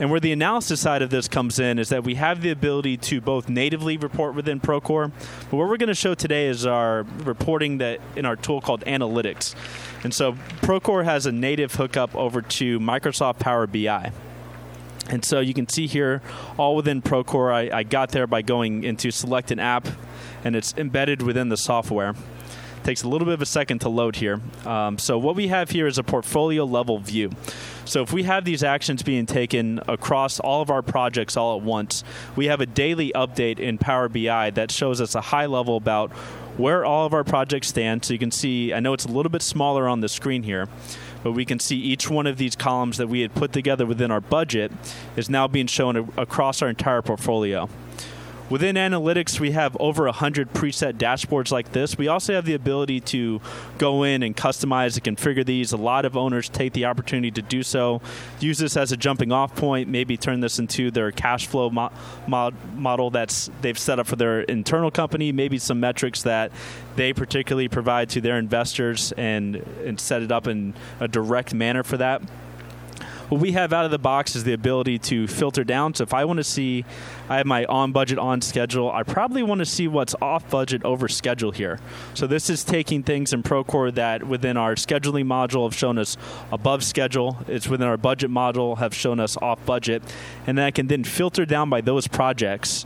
And 0.00 0.10
where 0.10 0.18
the 0.18 0.32
analysis 0.32 0.80
side 0.80 1.02
of 1.02 1.10
this 1.10 1.28
comes 1.28 1.58
in 1.60 1.78
is 1.78 1.90
that 1.90 2.04
we 2.04 2.14
have 2.14 2.40
the 2.40 2.50
ability 2.50 2.96
to 2.96 3.20
both 3.20 3.50
natively 3.50 3.98
report 3.98 4.34
within 4.34 4.58
Procore, 4.58 5.12
but 5.50 5.56
what 5.56 5.68
we're 5.68 5.76
going 5.76 5.88
to 5.88 5.94
show 5.94 6.14
today 6.14 6.46
is 6.46 6.64
our 6.64 7.02
reporting 7.22 7.78
that 7.78 8.00
in 8.16 8.24
our 8.24 8.34
tool 8.34 8.62
called 8.62 8.80
Analytics. 8.86 9.54
And 10.02 10.14
so 10.14 10.32
Procore 10.62 11.04
has 11.04 11.26
a 11.26 11.32
native 11.32 11.74
hookup 11.74 12.16
over 12.16 12.40
to 12.40 12.80
Microsoft 12.80 13.40
Power 13.40 13.66
BI. 13.66 14.10
And 15.10 15.24
so 15.24 15.40
you 15.40 15.52
can 15.52 15.68
see 15.68 15.88
here, 15.88 16.22
all 16.56 16.76
within 16.76 17.02
Procore, 17.02 17.52
I, 17.52 17.78
I 17.78 17.82
got 17.82 18.10
there 18.10 18.28
by 18.28 18.42
going 18.42 18.84
into 18.84 19.10
select 19.10 19.50
an 19.50 19.58
app, 19.58 19.88
and 20.44 20.54
it's 20.54 20.72
embedded 20.76 21.20
within 21.20 21.48
the 21.48 21.56
software. 21.56 22.14
Takes 22.84 23.02
a 23.02 23.08
little 23.08 23.26
bit 23.26 23.34
of 23.34 23.42
a 23.42 23.46
second 23.46 23.80
to 23.80 23.90
load 23.90 24.16
here. 24.16 24.40
Um, 24.64 24.98
so 24.98 25.18
what 25.18 25.36
we 25.36 25.48
have 25.48 25.70
here 25.70 25.86
is 25.86 25.98
a 25.98 26.02
portfolio 26.02 26.64
level 26.64 26.98
view. 26.98 27.30
So 27.84 28.02
if 28.02 28.12
we 28.12 28.22
have 28.22 28.44
these 28.44 28.62
actions 28.62 29.02
being 29.02 29.26
taken 29.26 29.80
across 29.88 30.38
all 30.40 30.62
of 30.62 30.70
our 30.70 30.80
projects 30.80 31.36
all 31.36 31.58
at 31.58 31.62
once, 31.62 32.04
we 32.36 32.46
have 32.46 32.60
a 32.60 32.66
daily 32.66 33.12
update 33.14 33.58
in 33.58 33.78
Power 33.78 34.08
BI 34.08 34.50
that 34.50 34.70
shows 34.70 35.00
us 35.00 35.14
a 35.14 35.20
high 35.20 35.46
level 35.46 35.76
about 35.76 36.12
where 36.56 36.84
all 36.84 37.04
of 37.04 37.12
our 37.12 37.24
projects 37.24 37.68
stand. 37.68 38.04
So 38.04 38.12
you 38.12 38.18
can 38.18 38.30
see, 38.30 38.72
I 38.72 38.80
know 38.80 38.92
it's 38.92 39.06
a 39.06 39.10
little 39.10 39.30
bit 39.30 39.42
smaller 39.42 39.88
on 39.88 40.00
the 40.00 40.08
screen 40.08 40.42
here, 40.42 40.68
but 41.22 41.32
we 41.32 41.44
can 41.44 41.58
see 41.58 41.76
each 41.76 42.08
one 42.10 42.26
of 42.26 42.36
these 42.36 42.56
columns 42.56 42.96
that 42.96 43.08
we 43.08 43.20
had 43.20 43.34
put 43.34 43.52
together 43.52 43.86
within 43.86 44.10
our 44.10 44.20
budget 44.20 44.72
is 45.16 45.28
now 45.28 45.46
being 45.46 45.66
shown 45.66 45.96
across 46.16 46.62
our 46.62 46.68
entire 46.68 47.02
portfolio. 47.02 47.68
Within 48.50 48.74
analytics, 48.74 49.38
we 49.38 49.52
have 49.52 49.76
over 49.78 50.06
100 50.06 50.52
preset 50.52 50.94
dashboards 50.94 51.52
like 51.52 51.70
this. 51.70 51.96
We 51.96 52.08
also 52.08 52.34
have 52.34 52.44
the 52.44 52.54
ability 52.54 52.98
to 53.00 53.40
go 53.78 54.02
in 54.02 54.24
and 54.24 54.36
customize 54.36 54.96
and 54.96 55.16
configure 55.16 55.46
these. 55.46 55.72
A 55.72 55.76
lot 55.76 56.04
of 56.04 56.16
owners 56.16 56.48
take 56.48 56.72
the 56.72 56.86
opportunity 56.86 57.30
to 57.30 57.42
do 57.42 57.62
so, 57.62 58.02
use 58.40 58.58
this 58.58 58.76
as 58.76 58.90
a 58.90 58.96
jumping 58.96 59.30
off 59.30 59.54
point, 59.54 59.88
maybe 59.88 60.16
turn 60.16 60.40
this 60.40 60.58
into 60.58 60.90
their 60.90 61.12
cash 61.12 61.46
flow 61.46 61.70
mo- 61.70 61.92
mod- 62.26 62.56
model 62.74 63.10
that's 63.10 63.50
they've 63.60 63.78
set 63.78 64.00
up 64.00 64.08
for 64.08 64.16
their 64.16 64.40
internal 64.40 64.90
company, 64.90 65.30
maybe 65.30 65.56
some 65.56 65.78
metrics 65.78 66.22
that 66.24 66.50
they 66.96 67.12
particularly 67.12 67.68
provide 67.68 68.10
to 68.10 68.20
their 68.20 68.36
investors 68.36 69.12
and, 69.12 69.56
and 69.84 70.00
set 70.00 70.22
it 70.22 70.32
up 70.32 70.48
in 70.48 70.74
a 70.98 71.06
direct 71.06 71.54
manner 71.54 71.84
for 71.84 71.98
that. 71.98 72.20
What 73.30 73.40
we 73.40 73.52
have 73.52 73.72
out 73.72 73.84
of 73.84 73.92
the 73.92 73.98
box 73.98 74.34
is 74.34 74.42
the 74.42 74.54
ability 74.54 74.98
to 74.98 75.28
filter 75.28 75.62
down. 75.62 75.94
So 75.94 76.02
if 76.02 76.12
I 76.12 76.24
want 76.24 76.38
to 76.38 76.44
see, 76.44 76.84
I 77.28 77.36
have 77.36 77.46
my 77.46 77.64
on 77.66 77.92
budget, 77.92 78.18
on 78.18 78.40
schedule, 78.40 78.90
I 78.90 79.04
probably 79.04 79.44
want 79.44 79.60
to 79.60 79.66
see 79.66 79.86
what's 79.86 80.16
off 80.20 80.50
budget 80.50 80.84
over 80.84 81.06
schedule 81.06 81.52
here. 81.52 81.78
So 82.14 82.26
this 82.26 82.50
is 82.50 82.64
taking 82.64 83.04
things 83.04 83.32
in 83.32 83.44
Procore 83.44 83.94
that 83.94 84.26
within 84.26 84.56
our 84.56 84.74
scheduling 84.74 85.26
module 85.26 85.62
have 85.62 85.76
shown 85.76 85.96
us 85.96 86.16
above 86.50 86.82
schedule. 86.82 87.38
It's 87.46 87.68
within 87.68 87.86
our 87.86 87.96
budget 87.96 88.32
module 88.32 88.78
have 88.78 88.96
shown 88.96 89.20
us 89.20 89.36
off 89.36 89.64
budget. 89.64 90.02
And 90.44 90.58
then 90.58 90.64
I 90.64 90.72
can 90.72 90.88
then 90.88 91.04
filter 91.04 91.46
down 91.46 91.70
by 91.70 91.82
those 91.82 92.08
projects 92.08 92.84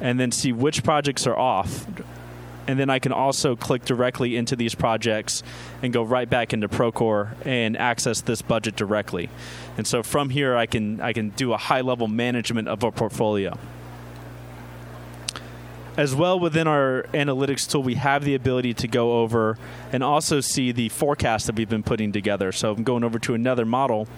and 0.00 0.18
then 0.18 0.32
see 0.32 0.52
which 0.52 0.82
projects 0.82 1.26
are 1.26 1.36
off 1.36 1.86
and 2.66 2.78
then 2.78 2.90
I 2.90 2.98
can 2.98 3.12
also 3.12 3.56
click 3.56 3.84
directly 3.84 4.36
into 4.36 4.56
these 4.56 4.74
projects 4.74 5.42
and 5.82 5.92
go 5.92 6.02
right 6.02 6.28
back 6.28 6.52
into 6.52 6.68
Procore 6.68 7.34
and 7.46 7.76
access 7.76 8.20
this 8.20 8.42
budget 8.42 8.76
directly. 8.76 9.28
And 9.76 9.86
so 9.86 10.02
from 10.02 10.30
here, 10.30 10.56
I 10.56 10.66
can 10.66 11.00
I 11.00 11.12
can 11.12 11.30
do 11.30 11.52
a 11.52 11.56
high 11.56 11.82
level 11.82 12.08
management 12.08 12.68
of 12.68 12.82
a 12.82 12.90
portfolio. 12.90 13.58
As 15.96 16.12
well, 16.12 16.40
within 16.40 16.66
our 16.66 17.06
analytics 17.14 17.70
tool, 17.70 17.84
we 17.84 17.94
have 17.94 18.24
the 18.24 18.34
ability 18.34 18.74
to 18.74 18.88
go 18.88 19.20
over 19.20 19.56
and 19.92 20.02
also 20.02 20.40
see 20.40 20.72
the 20.72 20.88
forecast 20.88 21.46
that 21.46 21.54
we've 21.54 21.68
been 21.68 21.84
putting 21.84 22.10
together. 22.10 22.50
So 22.50 22.72
I'm 22.72 22.82
going 22.82 23.04
over 23.04 23.20
to 23.20 23.34
another 23.34 23.64
model, 23.64 24.08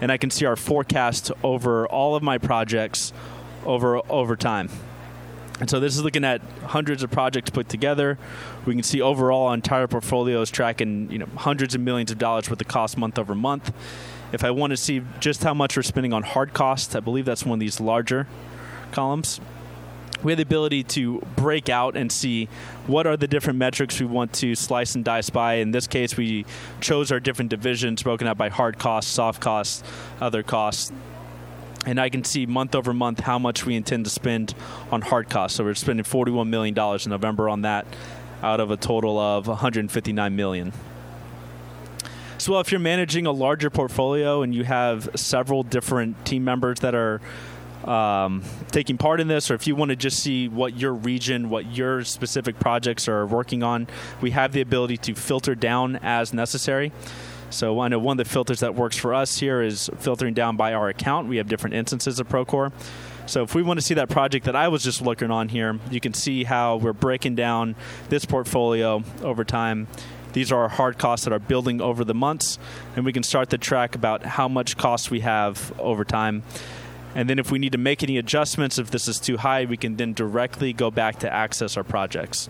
and 0.00 0.10
I 0.10 0.16
can 0.16 0.30
see 0.30 0.46
our 0.46 0.56
forecast 0.56 1.30
over 1.44 1.86
all 1.86 2.16
of 2.16 2.24
my 2.24 2.38
projects 2.38 3.12
over 3.64 3.98
over 4.10 4.34
time. 4.34 4.68
And 5.62 5.70
so 5.70 5.78
this 5.78 5.96
is 5.96 6.02
looking 6.02 6.24
at 6.24 6.40
hundreds 6.64 7.04
of 7.04 7.12
projects 7.12 7.48
put 7.50 7.68
together. 7.68 8.18
We 8.66 8.74
can 8.74 8.82
see 8.82 9.00
overall 9.00 9.52
entire 9.52 9.86
portfolio 9.86 10.40
is 10.40 10.50
tracking 10.50 11.08
you 11.08 11.18
know 11.18 11.28
hundreds 11.36 11.76
of 11.76 11.80
millions 11.80 12.10
of 12.10 12.18
dollars 12.18 12.50
worth 12.50 12.60
of 12.60 12.66
cost 12.66 12.98
month 12.98 13.16
over 13.16 13.32
month. 13.32 13.72
If 14.32 14.42
I 14.42 14.50
want 14.50 14.72
to 14.72 14.76
see 14.76 15.02
just 15.20 15.44
how 15.44 15.54
much 15.54 15.76
we're 15.76 15.84
spending 15.84 16.12
on 16.12 16.24
hard 16.24 16.52
costs, 16.52 16.96
I 16.96 16.98
believe 16.98 17.26
that's 17.26 17.46
one 17.46 17.54
of 17.54 17.60
these 17.60 17.80
larger 17.80 18.26
columns. 18.90 19.40
We 20.24 20.32
have 20.32 20.38
the 20.38 20.42
ability 20.42 20.82
to 20.82 21.20
break 21.36 21.68
out 21.68 21.96
and 21.96 22.10
see 22.10 22.48
what 22.88 23.06
are 23.06 23.16
the 23.16 23.28
different 23.28 23.60
metrics 23.60 24.00
we 24.00 24.06
want 24.06 24.32
to 24.34 24.56
slice 24.56 24.96
and 24.96 25.04
dice 25.04 25.30
by. 25.30 25.54
In 25.54 25.70
this 25.70 25.86
case, 25.86 26.16
we 26.16 26.44
chose 26.80 27.12
our 27.12 27.20
different 27.20 27.50
divisions 27.50 28.02
broken 28.02 28.26
out 28.26 28.36
by 28.36 28.48
hard 28.48 28.80
costs, 28.80 29.12
soft 29.12 29.40
costs, 29.40 29.84
other 30.20 30.42
costs 30.42 30.90
and 31.86 32.00
I 32.00 32.08
can 32.08 32.24
see 32.24 32.46
month 32.46 32.74
over 32.74 32.92
month 32.92 33.20
how 33.20 33.38
much 33.38 33.66
we 33.66 33.74
intend 33.74 34.04
to 34.04 34.10
spend 34.10 34.54
on 34.90 35.00
hard 35.02 35.28
costs. 35.28 35.56
So 35.56 35.64
we're 35.64 35.74
spending 35.74 36.04
$41 36.04 36.48
million 36.48 36.78
in 36.78 37.10
November 37.10 37.48
on 37.48 37.62
that 37.62 37.86
out 38.42 38.60
of 38.60 38.70
a 38.70 38.76
total 38.76 39.18
of 39.18 39.46
159 39.46 40.36
million. 40.36 40.72
So, 42.38 42.52
well, 42.52 42.60
if 42.60 42.72
you're 42.72 42.80
managing 42.80 43.26
a 43.26 43.30
larger 43.30 43.70
portfolio 43.70 44.42
and 44.42 44.52
you 44.54 44.64
have 44.64 45.08
several 45.14 45.62
different 45.62 46.24
team 46.24 46.42
members 46.42 46.80
that 46.80 46.94
are 46.94 47.20
um, 47.84 48.42
taking 48.70 48.98
part 48.98 49.20
in 49.20 49.28
this, 49.28 49.50
or 49.50 49.54
if 49.54 49.66
you 49.66 49.76
want 49.76 49.90
to 49.90 49.96
just 49.96 50.20
see 50.20 50.48
what 50.48 50.76
your 50.76 50.92
region, 50.92 51.50
what 51.50 51.70
your 51.70 52.02
specific 52.02 52.58
projects 52.58 53.08
are 53.08 53.26
working 53.26 53.62
on, 53.62 53.86
we 54.20 54.32
have 54.32 54.52
the 54.52 54.60
ability 54.60 54.96
to 54.98 55.14
filter 55.14 55.54
down 55.54 55.96
as 56.02 56.32
necessary. 56.32 56.92
So 57.52 57.80
I 57.80 57.88
know 57.88 57.98
one 57.98 58.18
of 58.18 58.26
the 58.26 58.30
filters 58.30 58.60
that 58.60 58.74
works 58.74 58.96
for 58.96 59.12
us 59.12 59.38
here 59.38 59.60
is 59.60 59.90
filtering 59.98 60.32
down 60.32 60.56
by 60.56 60.72
our 60.72 60.88
account. 60.88 61.28
We 61.28 61.36
have 61.36 61.48
different 61.48 61.74
instances 61.74 62.18
of 62.18 62.28
Procore. 62.28 62.72
So 63.26 63.42
if 63.42 63.54
we 63.54 63.62
want 63.62 63.78
to 63.78 63.84
see 63.84 63.94
that 63.94 64.08
project 64.08 64.46
that 64.46 64.56
I 64.56 64.68
was 64.68 64.82
just 64.82 65.02
looking 65.02 65.30
on 65.30 65.48
here, 65.48 65.78
you 65.90 66.00
can 66.00 66.14
see 66.14 66.44
how 66.44 66.76
we're 66.76 66.92
breaking 66.92 67.34
down 67.34 67.76
this 68.08 68.24
portfolio 68.24 69.04
over 69.22 69.44
time. 69.44 69.86
These 70.32 70.50
are 70.50 70.62
our 70.62 70.68
hard 70.68 70.98
costs 70.98 71.24
that 71.24 71.32
are 71.32 71.38
building 71.38 71.80
over 71.82 72.04
the 72.04 72.14
months, 72.14 72.58
and 72.96 73.04
we 73.04 73.12
can 73.12 73.22
start 73.22 73.50
to 73.50 73.58
track 73.58 73.94
about 73.94 74.24
how 74.24 74.48
much 74.48 74.78
cost 74.78 75.10
we 75.10 75.20
have 75.20 75.78
over 75.78 76.04
time. 76.04 76.42
And 77.14 77.28
then 77.28 77.38
if 77.38 77.50
we 77.50 77.58
need 77.58 77.72
to 77.72 77.78
make 77.78 78.02
any 78.02 78.16
adjustments, 78.16 78.78
if 78.78 78.90
this 78.90 79.06
is 79.06 79.20
too 79.20 79.36
high, 79.36 79.66
we 79.66 79.76
can 79.76 79.96
then 79.96 80.14
directly 80.14 80.72
go 80.72 80.90
back 80.90 81.18
to 81.18 81.32
access 81.32 81.76
our 81.76 81.84
projects. 81.84 82.48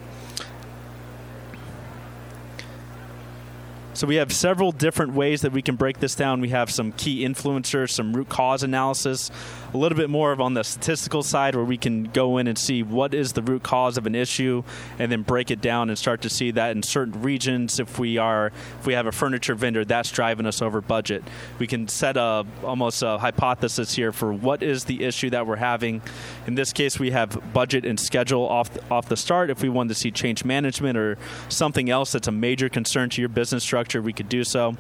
So 3.95 4.07
we 4.07 4.17
have 4.17 4.33
several 4.33 4.73
different 4.73 5.13
ways 5.13 5.43
that 5.43 5.53
we 5.53 5.61
can 5.61 5.77
break 5.77 6.01
this 6.01 6.15
down. 6.15 6.41
We 6.41 6.49
have 6.49 6.71
some 6.71 6.93
key 6.93 7.27
influencers, 7.27 7.91
some 7.91 8.17
root 8.17 8.31
cause 8.31 8.63
analysis, 8.63 9.31
a 9.75 9.77
little 9.77 9.99
bit 9.99 10.09
more 10.09 10.33
of 10.33 10.41
on 10.41 10.55
the 10.55 10.65
statistical 10.65 11.23
side 11.23 11.55
where 11.55 11.65
we 11.65 11.77
can 11.77 12.05
go 12.05 12.39
in 12.39 12.47
and 12.47 12.57
see 12.57 12.83
what 12.83 13.13
is 13.13 13.35
the 13.35 13.43
root 13.43 13.63
cause 13.63 13.99
of 13.99 14.07
an 14.07 14.15
issue 14.15 14.63
and 14.99 15.13
then 15.13 15.21
break 15.21 15.51
it 15.51 15.61
down 15.61 15.91
and 15.91 15.99
start 15.99 16.23
to 16.23 16.31
see 16.31 16.51
that 16.53 16.71
in 16.75 16.83
certain 16.83 17.21
regions 17.21 17.79
if 17.79 17.99
we 17.99 18.17
are 18.17 18.47
if 18.81 18.87
we 18.87 18.95
have 18.95 19.07
a 19.07 19.13
furniture 19.13 19.55
vendor 19.55 19.85
that's 19.85 20.11
driving 20.11 20.47
us 20.47 20.63
over 20.63 20.81
budget. 20.81 21.23
We 21.59 21.67
can 21.67 21.87
set 21.87 22.17
a 22.17 22.47
almost 22.65 23.03
a 23.03 23.19
hypothesis 23.19 23.95
here 23.95 24.11
for 24.13 24.33
what 24.33 24.63
is 24.63 24.85
the 24.85 25.05
issue 25.05 25.29
that 25.31 25.47
we're 25.47 25.57
having. 25.57 26.01
In 26.47 26.55
this 26.57 26.73
case 26.73 26.99
we 26.99 27.13
have 27.13 27.53
budget 27.53 27.85
and 27.85 27.99
schedule 27.99 28.49
off 28.49 28.71
off 28.91 29.09
the 29.09 29.17
start. 29.17 29.51
If 29.51 29.63
we 29.63 29.69
wanted 29.69 29.91
to 29.91 29.95
see 29.95 30.11
change 30.11 30.45
management 30.45 30.99
or 30.99 31.19
something 31.49 31.89
else 31.89 32.13
that's 32.13 32.29
a 32.29 32.33
major 32.33 32.69
concern 32.69 33.11
to 33.11 33.23
your 33.23 33.29
business 33.29 33.63
structure, 33.63 34.03
we 34.03 34.13
could 34.13 34.29
do 34.29 34.45
so 34.45 34.77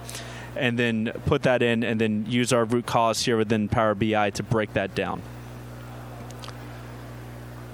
and 0.56 0.78
then 0.78 1.12
put 1.26 1.42
that 1.42 1.62
in 1.62 1.82
and 1.82 2.00
then 2.00 2.26
use 2.28 2.52
our 2.52 2.64
root 2.64 2.86
cause 2.86 3.24
here 3.24 3.36
within 3.36 3.68
Power 3.68 3.94
BI 3.94 4.30
to 4.30 4.42
break 4.42 4.72
that 4.74 4.94
down. 4.94 5.22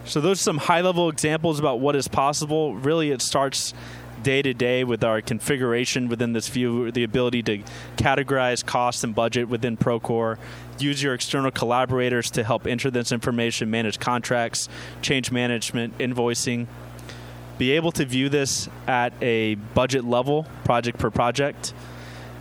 So 0.04 0.20
those 0.22 0.40
are 0.40 0.42
some 0.42 0.58
high 0.58 0.80
level 0.80 1.10
examples 1.10 1.58
about 1.58 1.80
what 1.80 1.94
is 1.94 2.08
possible. 2.08 2.74
Really, 2.76 3.10
it 3.10 3.20
starts 3.20 3.74
day 4.22 4.42
to 4.42 4.54
day 4.54 4.84
with 4.84 5.04
our 5.04 5.20
configuration 5.20 6.08
within 6.08 6.32
this 6.32 6.48
view, 6.48 6.90
the 6.90 7.04
ability 7.04 7.42
to 7.44 7.62
categorize 7.96 8.64
cost 8.64 9.04
and 9.04 9.14
budget 9.14 9.48
within 9.48 9.76
Procore, 9.76 10.38
use 10.78 11.02
your 11.02 11.14
external 11.14 11.50
collaborators 11.50 12.30
to 12.32 12.44
help 12.44 12.66
enter 12.66 12.90
this 12.90 13.12
information, 13.12 13.70
manage 13.70 13.98
contracts, 13.98 14.68
change 15.02 15.30
management, 15.30 15.96
invoicing, 15.98 16.66
be 17.58 17.72
able 17.72 17.92
to 17.92 18.04
view 18.04 18.28
this 18.28 18.68
at 18.86 19.12
a 19.20 19.56
budget 19.56 20.04
level, 20.04 20.46
project 20.64 20.98
per 20.98 21.10
project 21.10 21.72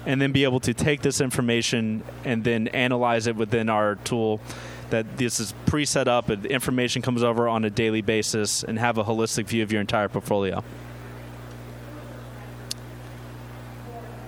and 0.07 0.21
then 0.21 0.31
be 0.31 0.45
able 0.45 0.61
to 0.61 0.73
take 0.73 1.01
this 1.01 1.19
information 1.19 2.01
and 2.23 2.43
then 2.45 2.69
analyze 2.69 3.27
it 3.27 3.35
within 3.35 3.69
our 3.69 3.95
tool 3.95 4.39
that 4.89 5.17
this 5.17 5.41
is 5.41 5.53
pre-set 5.65 6.07
up 6.07 6.29
and 6.29 6.45
information 6.45 7.01
comes 7.01 7.21
over 7.21 7.47
on 7.49 7.65
a 7.65 7.69
daily 7.69 8.01
basis 8.01 8.63
and 8.63 8.79
have 8.79 8.97
a 8.97 9.03
holistic 9.03 9.45
view 9.45 9.61
of 9.61 9.71
your 9.71 9.81
entire 9.81 10.07
portfolio. 10.07 10.63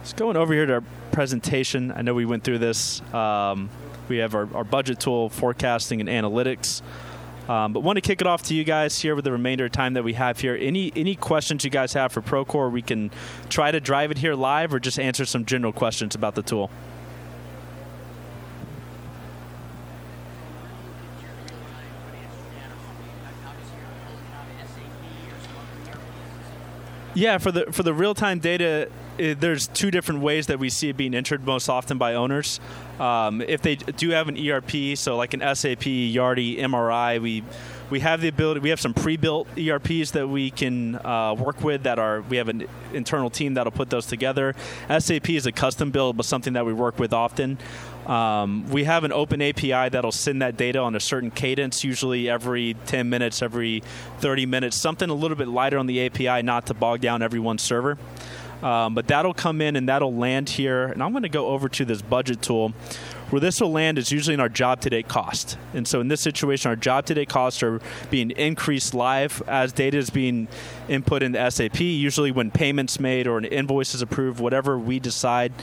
Just 0.10 0.18
going 0.18 0.38
over 0.38 0.56
here 0.56 0.66
to 0.66 0.74
our 0.74 0.84
presentation. 1.12 1.92
I 1.92 2.02
know 2.02 2.16
we 2.16 2.26
went 2.26 2.44
through 2.44 2.58
this. 2.58 3.00
Um, 3.14 3.70
we 4.08 4.18
have 4.18 4.34
our, 4.34 4.50
our 4.56 4.64
budget 4.64 5.00
tool, 5.00 5.30
forecasting, 5.30 6.02
and 6.02 6.10
analytics. 6.10 6.82
Um, 7.48 7.74
but 7.74 7.82
want 7.82 7.98
to 7.98 8.02
kick 8.02 8.20
it 8.20 8.26
off 8.26 8.42
to 8.46 8.56
you 8.56 8.64
guys 8.64 9.00
here 9.00 9.14
with 9.14 9.24
the 9.24 9.32
remainder 9.32 9.66
of 9.66 9.72
time 9.72 9.94
that 9.94 10.04
we 10.04 10.14
have 10.14 10.40
here. 10.40 10.58
Any 10.60 10.92
any 10.96 11.14
questions 11.14 11.64
you 11.64 11.70
guys 11.70 11.94
have 11.94 12.12
for 12.12 12.24
Procore? 12.24 12.72
We 12.72 12.82
can 12.82 13.12
try 13.50 13.70
to 13.70 13.80
drive 13.80 14.10
it 14.10 14.18
here 14.18 14.34
live, 14.34 14.74
or 14.74 14.80
just 14.80 14.98
answer 14.98 15.26
some 15.26 15.46
general 15.46 15.72
questions 15.72 16.16
about 16.16 16.34
the 16.34 16.42
tool. 16.42 16.72
Yeah, 27.14 27.38
for 27.38 27.52
the 27.52 27.66
for 27.72 27.84
the 27.84 27.94
real 27.94 28.16
time 28.16 28.40
data, 28.40 28.90
it, 29.20 29.40
there's 29.40 29.68
two 29.68 29.92
different 29.92 30.22
ways 30.22 30.48
that 30.48 30.60
we 30.60 30.70
see 30.70 30.90
it 30.90 30.98
being 30.98 31.14
entered 31.14 31.46
most 31.46 31.70
often 31.70 31.98
by 31.98 32.16
owners. 32.16 32.60
Um, 33.00 33.42
if 33.42 33.62
they 33.62 33.76
do 33.76 34.10
have 34.12 34.28
an 34.28 34.38
ERP, 34.38 34.98
so 34.98 35.18
like 35.18 35.34
an 35.34 35.42
SAP, 35.42 35.84
Yardi, 35.84 36.60
MRI, 36.60 37.22
we 37.22 37.44
we 37.90 38.02
have 38.02 38.22
the 38.22 38.28
ability. 38.28 38.60
We 38.60 38.70
have 38.70 38.80
some 38.80 38.94
pre-built 38.94 39.48
ERPs 39.58 40.12
that 40.12 40.28
we 40.28 40.52
can 40.52 40.96
uh, 40.96 41.36
work 41.38 41.64
with. 41.64 41.84
That 41.84 41.98
are 41.98 42.22
we 42.22 42.38
have 42.38 42.48
an 42.48 42.68
internal 42.94 43.30
team 43.30 43.56
that'll 43.56 43.72
put 43.72 43.90
those 43.90 44.06
together. 44.06 44.56
SAP 44.88 45.30
is 45.30 45.46
a 45.46 45.52
custom 45.52 45.92
build, 45.92 46.18
but 46.18 46.26
something 46.26 46.54
that 46.54 46.66
we 46.66 46.74
work 46.74 47.00
with 47.00 47.14
often. 47.14 47.58
Um, 48.06 48.68
we 48.70 48.86
have 48.86 49.04
an 49.04 49.12
open 49.12 49.42
API 49.42 49.90
that'll 49.90 50.12
send 50.12 50.42
that 50.42 50.58
data 50.58 50.80
on 50.80 50.96
a 50.96 51.00
certain 51.00 51.30
cadence, 51.30 51.84
usually 51.84 52.28
every 52.28 52.76
10 52.88 53.08
minutes, 53.08 53.44
every 53.44 53.84
30 54.18 54.48
minutes, 54.48 54.76
something 54.78 55.10
a 55.12 55.14
little 55.14 55.38
bit 55.38 55.48
lighter 55.48 55.78
on 55.78 55.86
the 55.86 56.04
API, 56.06 56.42
not 56.42 56.66
to 56.68 56.74
bog 56.74 57.02
down 57.02 57.22
everyone's 57.22 57.62
server. 57.62 58.00
Um, 58.62 58.94
but 58.94 59.08
that'll 59.08 59.34
come 59.34 59.62
in 59.62 59.76
and 59.76 59.88
that'll 59.88 60.14
land 60.14 60.50
here. 60.50 60.86
And 60.86 61.02
I'm 61.02 61.12
going 61.12 61.24
to 61.24 61.30
go 61.30 61.48
over 61.48 61.70
to 61.70 61.86
this 61.86 62.02
budget 62.02 62.42
tool. 62.42 62.74
Where 63.30 63.40
this 63.40 63.62
will 63.62 63.72
land 63.72 64.00
is 64.00 64.12
usually 64.12 64.34
in 64.34 64.40
our 64.40 64.50
job 64.50 64.82
to 64.82 64.90
date 64.90 65.08
cost. 65.08 65.56
And 65.76 65.88
so 65.88 66.02
in 66.02 66.08
this 66.08 66.20
situation, 66.20 66.70
our 66.70 66.76
job 66.76 67.06
to 67.06 67.14
date 67.14 67.30
costs 67.30 67.62
are 67.62 67.80
being 68.10 68.32
increased 68.32 68.96
live 68.96 69.44
as 69.48 69.72
data 69.72 69.98
is 69.98 70.10
being 70.10 70.48
input 70.88 71.22
into 71.22 71.52
SAP. 71.52 71.80
Usually, 71.80 72.32
when 72.32 72.50
payments 72.50 73.00
made 73.00 73.28
or 73.28 73.38
an 73.38 73.46
invoice 73.46 73.94
is 73.94 74.02
approved, 74.02 74.40
whatever 74.40 74.80
we 74.80 75.00
decide 75.00 75.54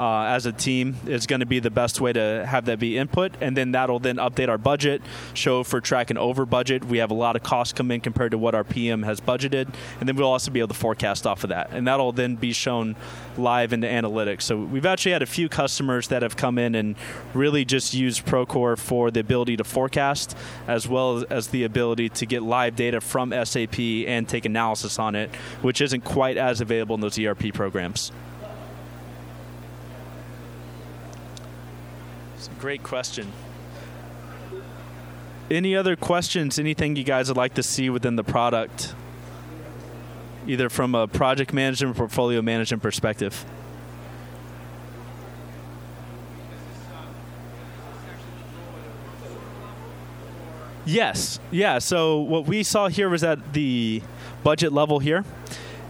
uh, 0.00 0.22
as 0.22 0.46
a 0.46 0.52
team 0.52 0.96
is 1.06 1.26
going 1.26 1.40
to 1.40 1.46
be 1.46 1.58
the 1.58 1.70
best 1.70 2.00
way 2.00 2.10
to 2.10 2.46
have 2.48 2.64
that 2.64 2.78
be 2.78 2.96
input, 2.96 3.32
and 3.42 3.54
then 3.54 3.72
that'll 3.72 3.98
then 3.98 4.16
update 4.16 4.48
our 4.48 4.56
budget, 4.56 5.02
show 5.34 5.62
for 5.62 5.78
tracking 5.78 6.16
over 6.16 6.46
budget. 6.46 6.86
We 6.86 6.98
have 6.98 7.10
a 7.10 7.14
lot 7.14 7.36
of 7.36 7.42
costs 7.42 7.74
come 7.74 7.90
in 7.90 8.00
compared 8.00 8.30
to 8.30 8.38
what 8.38 8.54
our 8.54 8.64
PM 8.64 9.02
has 9.02 9.20
budgeted, 9.20 9.72
and 10.00 10.08
then 10.08 10.16
we'll 10.16 10.26
also 10.26 10.50
be 10.50 10.60
able 10.60 10.68
to 10.68 10.74
forecast 10.74 11.26
off 11.26 11.44
of 11.44 11.50
that, 11.50 11.70
and 11.72 11.86
that'll 11.86 12.12
then 12.12 12.36
be 12.36 12.54
shown 12.54 12.96
live 13.36 13.74
into 13.74 13.86
analytics. 13.86 14.42
So 14.42 14.56
we've 14.56 14.86
actually 14.86 15.12
had 15.12 15.20
a 15.20 15.26
few 15.26 15.50
customers 15.50 16.08
that 16.08 16.22
have 16.22 16.34
come 16.34 16.56
in 16.56 16.74
and 16.74 16.96
really 17.34 17.66
just 17.66 17.92
used 17.92 18.24
Procore 18.24 18.78
for 18.78 19.10
the 19.10 19.20
ability 19.20 19.58
to 19.58 19.64
forecast, 19.64 20.34
as 20.66 20.88
well 20.88 21.24
as 21.28 21.48
the 21.48 21.64
ability 21.64 22.08
to 22.08 22.24
get 22.24 22.42
live 22.42 22.74
data 22.74 23.02
from 23.02 23.34
SAP 23.44 23.78
and 23.78 24.26
take 24.26 24.46
analysis 24.46 24.98
on 24.98 25.14
it, 25.14 25.28
which 25.60 25.82
isn't 25.82 26.04
quite 26.04 26.38
as 26.38 26.62
available 26.62 26.94
in 26.94 27.02
those 27.02 27.18
ERP 27.18 27.52
programs. 27.52 28.12
Great 32.58 32.82
question. 32.82 33.32
Any 35.50 35.74
other 35.74 35.96
questions? 35.96 36.58
Anything 36.58 36.96
you 36.96 37.04
guys 37.04 37.28
would 37.28 37.36
like 37.36 37.54
to 37.54 37.62
see 37.62 37.90
within 37.90 38.16
the 38.16 38.22
product, 38.22 38.94
either 40.46 40.68
from 40.68 40.94
a 40.94 41.08
project 41.08 41.52
management, 41.52 41.96
or 41.96 41.98
portfolio 41.98 42.40
management 42.40 42.82
perspective? 42.82 43.44
Yes. 50.84 51.38
Yeah. 51.50 51.78
So 51.78 52.18
what 52.18 52.46
we 52.46 52.62
saw 52.62 52.88
here 52.88 53.08
was 53.08 53.22
at 53.22 53.52
the 53.52 54.02
budget 54.42 54.72
level 54.72 54.98
here. 54.98 55.24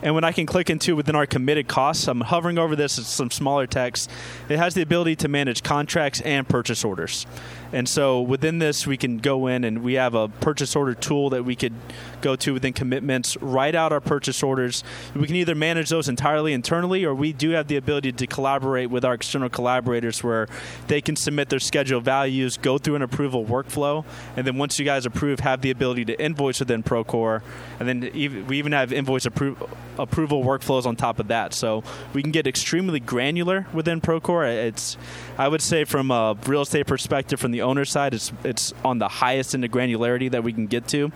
And 0.02 0.14
when 0.14 0.24
I 0.24 0.32
can 0.32 0.46
click 0.46 0.70
into 0.70 0.96
within 0.96 1.14
our 1.14 1.26
committed 1.26 1.68
costs, 1.68 2.08
I'm 2.08 2.22
hovering 2.22 2.58
over 2.58 2.74
this, 2.74 2.98
it's 2.98 3.08
some 3.08 3.30
smaller 3.30 3.66
text. 3.66 4.10
It 4.48 4.58
has 4.58 4.74
the 4.74 4.82
ability 4.82 5.16
to 5.16 5.28
manage 5.28 5.62
contracts 5.62 6.20
and 6.22 6.48
purchase 6.48 6.84
orders. 6.84 7.26
And 7.72 7.88
so 7.88 8.20
within 8.20 8.58
this, 8.58 8.86
we 8.86 8.96
can 8.96 9.18
go 9.18 9.46
in 9.46 9.64
and 9.64 9.82
we 9.82 9.94
have 9.94 10.14
a 10.14 10.28
purchase 10.28 10.74
order 10.74 10.94
tool 10.94 11.30
that 11.30 11.44
we 11.44 11.54
could 11.54 11.74
go 12.20 12.36
to 12.36 12.52
within 12.52 12.72
commitments, 12.72 13.36
write 13.40 13.74
out 13.74 13.92
our 13.92 14.00
purchase 14.00 14.42
orders. 14.42 14.82
We 15.14 15.26
can 15.26 15.36
either 15.36 15.54
manage 15.54 15.88
those 15.88 16.08
entirely 16.08 16.52
internally 16.52 17.04
or 17.04 17.14
we 17.14 17.32
do 17.32 17.50
have 17.50 17.68
the 17.68 17.76
ability 17.76 18.12
to 18.12 18.26
collaborate 18.26 18.90
with 18.90 19.04
our 19.04 19.14
external 19.14 19.48
collaborators 19.48 20.22
where 20.22 20.48
they 20.88 21.00
can 21.00 21.16
submit 21.16 21.48
their 21.48 21.60
schedule 21.60 22.00
values, 22.00 22.56
go 22.56 22.78
through 22.78 22.96
an 22.96 23.02
approval 23.02 23.44
workflow, 23.44 24.04
and 24.36 24.46
then 24.46 24.58
once 24.58 24.78
you 24.78 24.84
guys 24.84 25.06
approve, 25.06 25.40
have 25.40 25.60
the 25.60 25.70
ability 25.70 26.04
to 26.06 26.20
invoice 26.20 26.60
within 26.60 26.82
Procore. 26.82 27.42
And 27.78 27.88
then 27.88 28.00
we 28.46 28.58
even 28.58 28.72
have 28.72 28.92
invoice 28.92 29.26
appro- 29.26 29.70
approval 29.98 30.42
workflows 30.42 30.86
on 30.86 30.96
top 30.96 31.18
of 31.18 31.28
that. 31.28 31.54
So 31.54 31.82
we 32.12 32.22
can 32.22 32.30
get 32.30 32.46
extremely 32.46 33.00
granular 33.00 33.66
within 33.72 34.00
Procore. 34.00 34.46
It's, 34.66 34.96
I 35.38 35.48
would 35.48 35.62
say, 35.62 35.84
from 35.84 36.10
a 36.10 36.36
real 36.46 36.62
estate 36.62 36.86
perspective, 36.86 37.40
from 37.40 37.52
the 37.52 37.59
owner 37.62 37.84
side, 37.84 38.14
it's 38.14 38.32
it's 38.44 38.72
on 38.84 38.98
the 38.98 39.08
highest 39.08 39.54
in 39.54 39.60
the 39.60 39.68
granularity 39.68 40.30
that 40.30 40.42
we 40.42 40.52
can 40.52 40.66
get 40.66 40.86
to. 40.88 41.12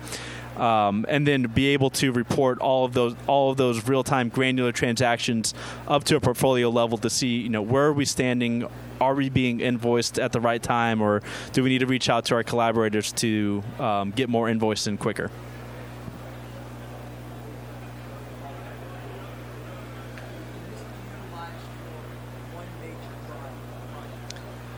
Um, 0.57 1.05
and 1.09 1.27
then 1.27 1.43
be 1.43 1.67
able 1.67 1.89
to 1.89 2.13
report 2.13 2.59
all 2.59 2.85
of 2.85 2.93
those 2.93 3.13
all 3.27 3.51
of 3.51 3.57
those 3.57 3.85
real 3.89 4.05
time 4.05 4.29
granular 4.29 4.71
transactions 4.71 5.53
up 5.85 6.05
to 6.05 6.15
a 6.15 6.21
portfolio 6.21 6.69
level 6.69 6.97
to 6.99 7.09
see 7.09 7.39
you 7.39 7.49
know 7.49 7.61
where 7.61 7.87
are 7.87 7.93
we 7.93 8.05
standing 8.05 8.65
are 9.01 9.15
we 9.15 9.27
being 9.27 9.59
invoiced 9.59 10.17
at 10.17 10.31
the 10.31 10.39
right 10.39 10.63
time 10.63 11.01
or 11.01 11.21
do 11.51 11.61
we 11.61 11.67
need 11.67 11.79
to 11.79 11.85
reach 11.85 12.07
out 12.07 12.23
to 12.25 12.35
our 12.35 12.43
collaborators 12.43 13.11
to 13.11 13.61
um, 13.79 14.11
get 14.11 14.29
more 14.29 14.47
invoiced 14.47 14.87
in 14.87 14.97
quicker 14.97 15.29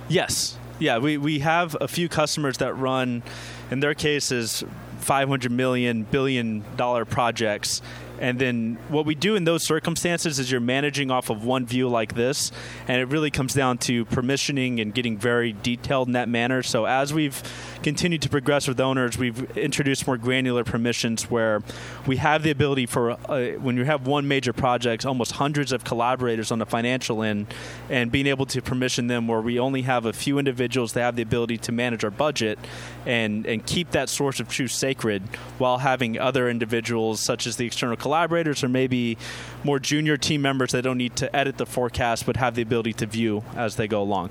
Yes. 0.10 0.57
Yeah, 0.80 1.00
we, 1.00 1.18
we 1.18 1.40
have 1.40 1.76
a 1.82 1.88
few 1.88 2.08
customers 2.08 2.58
that 2.58 2.78
run, 2.78 3.24
in 3.72 3.80
their 3.80 3.96
cases, 3.96 4.64
500 5.00 5.52
million, 5.52 6.04
billion 6.04 6.64
dollar 6.76 7.04
projects. 7.04 7.82
And 8.20 8.40
then 8.40 8.78
what 8.90 9.06
we 9.06 9.16
do 9.16 9.36
in 9.36 9.44
those 9.44 9.66
circumstances 9.66 10.40
is 10.40 10.52
you're 10.52 10.60
managing 10.60 11.12
off 11.12 11.30
of 11.30 11.44
one 11.44 11.66
view 11.66 11.88
like 11.88 12.16
this, 12.16 12.52
and 12.88 13.00
it 13.00 13.06
really 13.06 13.32
comes 13.32 13.54
down 13.54 13.78
to 13.80 14.06
permissioning 14.06 14.82
and 14.82 14.94
getting 14.94 15.18
very 15.18 15.54
detailed 15.54 16.08
in 16.08 16.14
that 16.14 16.30
manner. 16.30 16.64
So 16.64 16.86
as 16.86 17.14
we've 17.14 17.42
continued 17.84 18.22
to 18.24 18.30
progress 18.30 18.68
with 18.68 18.80
owners, 18.80 19.18
we've 19.18 19.58
introduced 19.58 20.08
more 20.08 20.18
granular 20.18 20.64
permissions 20.64 21.30
where 21.30 21.62
we 22.06 22.18
have 22.18 22.44
the 22.44 22.52
ability 22.52 22.86
for 22.86 23.12
uh, 23.12 23.52
when 23.60 23.78
you 23.78 23.86
have 23.86 24.08
one 24.08 24.28
major 24.28 24.54
project, 24.54 25.06
almost 25.06 25.34
hundreds 25.34 25.72
of 25.72 25.84
collaborators 25.84 26.52
on 26.52 26.60
the 26.60 26.66
financial 26.66 27.24
end, 27.24 27.48
and 27.90 28.12
being 28.12 28.28
able 28.28 28.46
to 28.46 28.62
permission 28.62 29.08
them 29.08 29.28
where 29.28 29.42
we 29.42 29.60
only 29.60 29.84
have 29.84 30.06
a 30.06 30.14
few 30.14 30.38
individuals 30.40 30.94
that 30.94 31.02
have 31.02 31.16
the 31.16 31.22
ability 31.22 31.58
to 31.58 31.72
manage 31.72 32.04
our 32.04 32.12
budget 32.12 32.60
and 33.06 33.46
and 33.46 33.66
keep 33.66 33.92
that 33.92 34.10
source 34.10 34.40
of 34.40 34.48
truth 34.48 34.72
sacred 34.72 35.22
while 35.58 35.80
having 35.80 36.20
other 36.20 36.50
individuals 36.50 37.22
such 37.22 37.48
as 37.48 37.58
the 37.58 37.66
external 37.66 37.96
collaborators 37.96 38.64
or 38.64 38.70
maybe 38.70 39.18
more 39.64 39.80
junior 39.80 40.18
team 40.18 40.42
members 40.42 40.72
that 40.72 40.84
don't 40.84 40.98
need 40.98 41.16
to 41.16 41.34
edit 41.36 41.58
the 41.58 41.66
forecast 41.66 42.26
but 42.26 42.38
have 42.38 42.56
the 42.56 42.62
ability 42.62 42.94
to 42.94 43.06
view 43.06 43.44
as 43.56 43.76
they 43.76 43.88
go 43.88 44.02
along. 44.02 44.30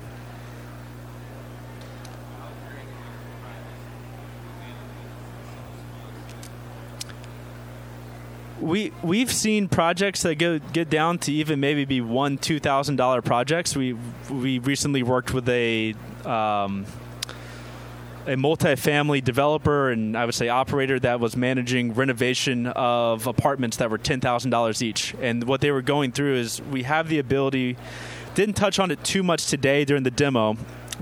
We 8.61 8.91
we've 9.03 9.31
seen 9.31 9.67
projects 9.67 10.23
that 10.23 10.35
go 10.35 10.59
get 10.59 10.89
down 10.89 11.19
to 11.19 11.31
even 11.31 11.59
maybe 11.59 11.85
be 11.85 12.01
one 12.01 12.37
two 12.37 12.59
thousand 12.59 12.95
dollar 12.95 13.21
projects. 13.21 13.75
We 13.75 13.95
we 14.29 14.59
recently 14.59 15.03
worked 15.03 15.33
with 15.33 15.47
a 15.49 15.93
um, 16.25 16.85
a 18.25 18.35
multifamily 18.35 19.23
developer 19.23 19.89
and 19.89 20.17
I 20.17 20.25
would 20.25 20.35
say 20.35 20.49
operator 20.49 20.99
that 20.99 21.19
was 21.19 21.37
managing 21.37 21.93
renovation 21.93 22.67
of 22.67 23.25
apartments 23.25 23.77
that 23.77 23.89
were 23.89 23.97
ten 23.97 24.19
thousand 24.19 24.51
dollars 24.51 24.81
each. 24.81 25.15
And 25.21 25.43
what 25.45 25.61
they 25.61 25.71
were 25.71 25.81
going 25.81 26.11
through 26.11 26.35
is 26.35 26.61
we 26.61 26.83
have 26.83 27.07
the 27.07 27.19
ability. 27.19 27.77
Didn't 28.35 28.55
touch 28.55 28.77
on 28.77 28.91
it 28.91 29.03
too 29.03 29.23
much 29.23 29.47
today 29.47 29.83
during 29.83 30.03
the 30.03 30.11
demo, 30.11 30.57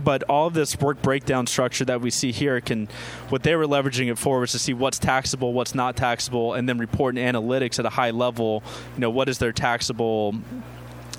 but 0.05 0.23
all 0.23 0.47
of 0.47 0.53
this 0.53 0.79
work 0.79 1.01
breakdown 1.01 1.45
structure 1.47 1.83
that 1.83 1.99
we 1.99 2.09
see 2.09 2.31
here 2.31 2.61
can 2.61 2.87
what 3.27 3.43
they 3.43 3.55
were 3.55 3.67
leveraging 3.67 4.09
it 4.09 4.17
for 4.17 4.39
was 4.39 4.53
to 4.53 4.59
see 4.59 4.73
what's 4.73 4.99
taxable 4.99 5.51
what's 5.51 5.75
not 5.75 5.97
taxable 5.97 6.53
and 6.53 6.69
then 6.69 6.77
report 6.77 7.17
in 7.17 7.35
analytics 7.35 7.79
at 7.79 7.85
a 7.85 7.89
high 7.89 8.11
level 8.11 8.63
you 8.93 9.01
know 9.01 9.09
what 9.09 9.27
is 9.27 9.39
their 9.39 9.51
taxable 9.51 10.33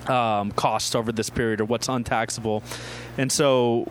um, 0.08 0.52
costs 0.52 0.94
over 0.94 1.12
this 1.12 1.30
period 1.30 1.60
or 1.60 1.64
what's 1.64 1.88
untaxable. 1.88 2.62
And 3.18 3.30
so 3.30 3.90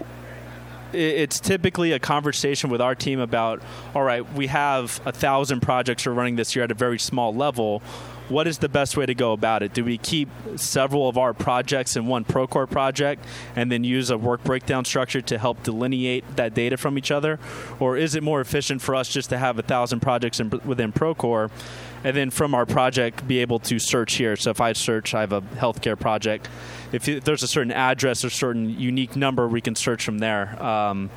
it's 0.96 1.40
typically 1.40 1.92
a 1.92 2.00
conversation 2.00 2.70
with 2.70 2.82
our 2.82 2.96
team 2.96 3.20
about 3.20 3.62
all 3.94 4.04
right 4.04 4.34
we 4.34 4.48
have 4.48 5.02
a 5.06 5.12
thousand 5.12 5.62
projects 5.62 6.06
we're 6.06 6.14
running 6.14 6.36
this 6.36 6.56
year 6.56 6.64
at 6.64 6.72
a 6.72 6.75
very 6.75 7.00
small 7.00 7.34
level 7.34 7.82
what 8.30 8.48
is 8.48 8.58
the 8.58 8.70
best 8.70 8.98
way 8.98 9.06
to 9.06 9.14
go 9.14 9.34
about 9.34 9.62
it? 9.62 9.74
Do 9.74 9.84
we 9.84 9.98
keep 9.98 10.30
several 10.56 11.08
of 11.08 11.18
our 11.18 11.34
projects 11.34 11.96
in 11.96 12.08
one 12.08 12.25
Procore 12.25 12.70
project 12.70 13.24
and 13.56 13.72
then 13.72 13.84
use 13.84 14.10
a 14.10 14.18
work 14.18 14.44
breakdown 14.44 14.84
structure 14.86 15.22
to 15.22 15.38
help 15.38 15.62
delineate 15.64 16.24
that 16.36 16.54
data 16.54 16.78
from 16.78 16.98
each 16.98 17.12
other? 17.12 17.40
Or 17.79 17.98
is 17.98 18.16
it 18.16 18.24
more 18.24 18.42
efficient 18.42 18.81
for 18.81 18.96
us 18.96 19.10
just 19.10 19.29
to 19.29 19.38
have 19.38 19.60
a 19.60 19.62
thousand 19.62 20.00
projects 20.00 20.40
in, 20.40 20.50
within 20.66 20.92
Procore 20.92 21.51
and 22.05 22.15
then 22.15 22.29
from 22.29 22.53
our 22.53 22.68
project 22.68 23.27
be 23.27 23.39
able 23.39 23.57
to 23.57 23.79
search 23.79 24.13
here? 24.13 24.35
So 24.35 24.51
if 24.51 24.61
I 24.61 24.74
search, 24.74 25.15
I 25.15 25.22
have 25.22 25.33
a 25.33 25.41
healthcare 25.41 26.00
project. 26.00 26.48
If 26.91 27.03
there's 27.25 27.41
a 27.41 27.48
certain 27.48 27.72
address 27.72 28.24
or 28.24 28.29
certain 28.29 28.70
unique 28.70 29.15
number, 29.15 29.48
we 29.48 29.59
can 29.59 29.74
search 29.74 30.05
from 30.05 30.20
there. 30.20 30.61
Um, 30.63 31.09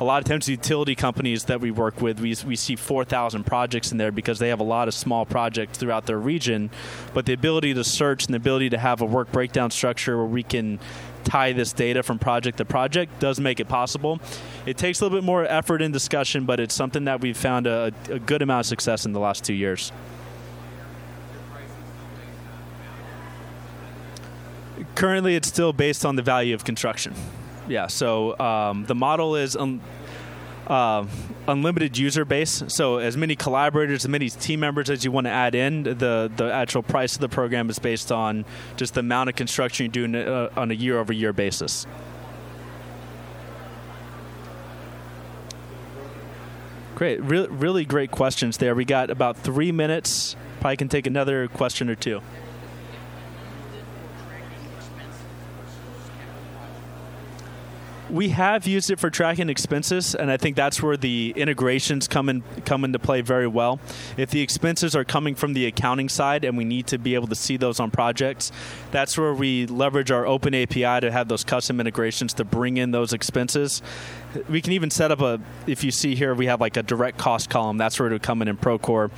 a 0.00 0.04
lot 0.04 0.18
of 0.18 0.28
times 0.28 0.44
the 0.44 0.52
utility 0.52 0.94
companies 0.94 1.44
that 1.44 1.62
we 1.62 1.70
work 1.70 2.02
with, 2.02 2.20
we, 2.20 2.36
we 2.46 2.56
see 2.56 2.76
4,000 2.76 3.44
projects 3.44 3.90
in 3.90 3.96
there 3.96 4.12
because 4.12 4.38
they 4.38 4.50
have 4.50 4.60
a 4.60 4.64
lot 4.64 4.86
of 4.86 4.92
small 4.92 5.24
projects 5.24 5.78
throughout 5.78 6.04
their 6.04 6.18
region. 6.18 6.68
But 7.14 7.24
the 7.24 7.32
ability 7.32 7.72
to 7.74 7.84
search 7.84 8.26
and 8.26 8.34
the 8.34 8.36
ability 8.36 8.70
to 8.70 8.78
have 8.78 9.00
a 9.00 9.06
work 9.06 9.32
breakdown 9.32 9.70
structure 9.70 10.18
where 10.18 10.26
we 10.26 10.42
can 10.42 10.78
tie 11.22 11.54
this 11.54 11.72
data 11.72 12.02
from 12.02 12.18
project 12.18 12.58
to 12.58 12.66
project 12.66 13.18
does 13.18 13.40
make 13.40 13.60
it 13.60 13.68
possible. 13.68 14.20
It 14.66 14.76
takes 14.76 15.00
a 15.00 15.04
little 15.04 15.16
bit 15.16 15.24
more 15.24 15.46
effort 15.46 15.80
and 15.80 15.90
discussion, 15.92 16.44
but 16.44 16.60
it's 16.60 16.74
something 16.74 17.04
that 17.06 17.22
we've 17.22 17.36
found 17.36 17.66
a, 17.66 17.92
a 18.10 18.18
good 18.18 18.42
amount 18.42 18.60
of 18.60 18.66
success 18.66 19.06
in 19.06 19.12
the 19.12 19.20
last 19.20 19.42
two 19.42 19.54
years. 19.54 19.90
Currently, 24.94 25.34
it's 25.34 25.48
still 25.48 25.72
based 25.72 26.04
on 26.06 26.16
the 26.16 26.22
value 26.22 26.54
of 26.54 26.64
construction 26.64 27.14
yeah. 27.68 27.86
So 27.86 28.38
um, 28.38 28.84
the 28.86 28.94
model 28.94 29.36
is 29.36 29.56
um, 29.56 29.80
uh, 30.66 31.06
unlimited 31.48 31.98
user 31.98 32.24
base. 32.24 32.62
So 32.68 32.98
as 32.98 33.16
many 33.16 33.36
collaborators, 33.36 34.04
as 34.04 34.08
many 34.08 34.30
team 34.30 34.60
members 34.60 34.90
as 34.90 35.04
you 35.04 35.10
want 35.10 35.26
to 35.26 35.30
add 35.30 35.54
in, 35.54 35.82
the 35.84 36.30
the 36.34 36.50
actual 36.52 36.82
price 36.82 37.14
of 37.14 37.20
the 37.20 37.28
program 37.28 37.70
is 37.70 37.78
based 37.78 38.12
on 38.12 38.44
just 38.76 38.94
the 38.94 39.00
amount 39.00 39.30
of 39.30 39.36
construction 39.36 39.86
you're 39.86 40.08
doing 40.08 40.14
uh, 40.14 40.50
on 40.56 40.70
a 40.70 40.74
year 40.74 40.98
over 40.98 41.12
year 41.12 41.32
basis. 41.32 41.86
Great, 46.94 47.20
Re- 47.22 47.48
really 47.48 47.84
great 47.84 48.12
questions 48.12 48.58
there. 48.58 48.72
We 48.72 48.84
got 48.84 49.10
about 49.10 49.36
three 49.36 49.72
minutes. 49.72 50.36
Probably 50.60 50.76
can 50.76 50.88
take 50.88 51.08
another 51.08 51.48
question 51.48 51.90
or 51.90 51.96
two. 51.96 52.22
We 58.10 58.30
have 58.30 58.66
used 58.66 58.90
it 58.90 58.98
for 58.98 59.10
tracking 59.10 59.48
expenses, 59.48 60.14
and 60.14 60.30
I 60.30 60.36
think 60.36 60.56
that's 60.56 60.82
where 60.82 60.96
the 60.96 61.32
integrations 61.36 62.06
come 62.06 62.28
in 62.28 62.42
come 62.64 62.84
into 62.84 62.98
play 62.98 63.20
very 63.20 63.46
well. 63.46 63.80
If 64.16 64.30
the 64.30 64.40
expenses 64.40 64.94
are 64.94 65.04
coming 65.04 65.34
from 65.34 65.54
the 65.54 65.66
accounting 65.66 66.08
side, 66.08 66.44
and 66.44 66.56
we 66.56 66.64
need 66.64 66.86
to 66.88 66.98
be 66.98 67.14
able 67.14 67.28
to 67.28 67.34
see 67.34 67.56
those 67.56 67.80
on 67.80 67.90
projects, 67.90 68.52
that's 68.90 69.16
where 69.16 69.32
we 69.32 69.66
leverage 69.66 70.10
our 70.10 70.26
open 70.26 70.54
API 70.54 71.00
to 71.00 71.10
have 71.10 71.28
those 71.28 71.44
custom 71.44 71.80
integrations 71.80 72.34
to 72.34 72.44
bring 72.44 72.76
in 72.76 72.90
those 72.90 73.12
expenses. 73.12 73.82
We 74.48 74.60
can 74.60 74.72
even 74.72 74.90
set 74.90 75.10
up 75.10 75.20
a. 75.20 75.40
If 75.66 75.84
you 75.84 75.90
see 75.90 76.14
here, 76.14 76.34
we 76.34 76.46
have 76.46 76.60
like 76.60 76.76
a 76.76 76.82
direct 76.82 77.18
cost 77.18 77.50
column. 77.50 77.78
That's 77.78 77.98
where 77.98 78.08
it 78.08 78.12
would 78.12 78.22
come 78.22 78.42
in 78.42 78.48
in 78.48 78.56
Procore 78.56 79.10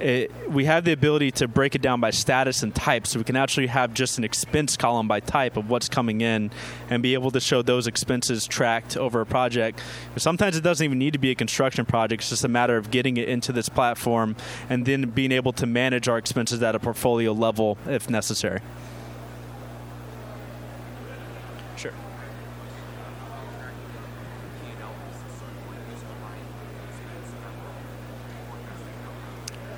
it, 0.00 0.30
we 0.50 0.64
have 0.64 0.84
the 0.84 0.92
ability 0.92 1.30
to 1.32 1.48
break 1.48 1.74
it 1.74 1.82
down 1.82 2.00
by 2.00 2.10
status 2.10 2.62
and 2.62 2.74
type, 2.74 3.06
so 3.06 3.18
we 3.18 3.24
can 3.24 3.36
actually 3.36 3.68
have 3.68 3.94
just 3.94 4.18
an 4.18 4.24
expense 4.24 4.76
column 4.76 5.08
by 5.08 5.20
type 5.20 5.56
of 5.56 5.70
what's 5.70 5.88
coming 5.88 6.20
in, 6.20 6.50
and 6.90 7.02
be 7.02 7.14
able 7.14 7.30
to 7.30 7.40
show 7.40 7.62
those 7.62 7.86
expenses 7.86 8.46
tracked 8.46 8.96
over 8.96 9.20
a 9.20 9.26
project. 9.26 9.80
Sometimes 10.16 10.56
it 10.56 10.62
doesn't 10.62 10.84
even 10.84 10.98
need 10.98 11.12
to 11.12 11.18
be 11.18 11.30
a 11.30 11.34
construction 11.34 11.84
project; 11.86 12.22
it's 12.22 12.30
just 12.30 12.44
a 12.44 12.48
matter 12.48 12.76
of 12.76 12.90
getting 12.90 13.16
it 13.16 13.28
into 13.28 13.52
this 13.52 13.68
platform 13.68 14.36
and 14.68 14.86
then 14.86 15.10
being 15.10 15.32
able 15.32 15.52
to 15.52 15.66
manage 15.66 16.08
our 16.08 16.18
expenses 16.18 16.62
at 16.62 16.74
a 16.74 16.78
portfolio 16.78 17.32
level 17.32 17.78
if 17.86 18.10
necessary. 18.10 18.60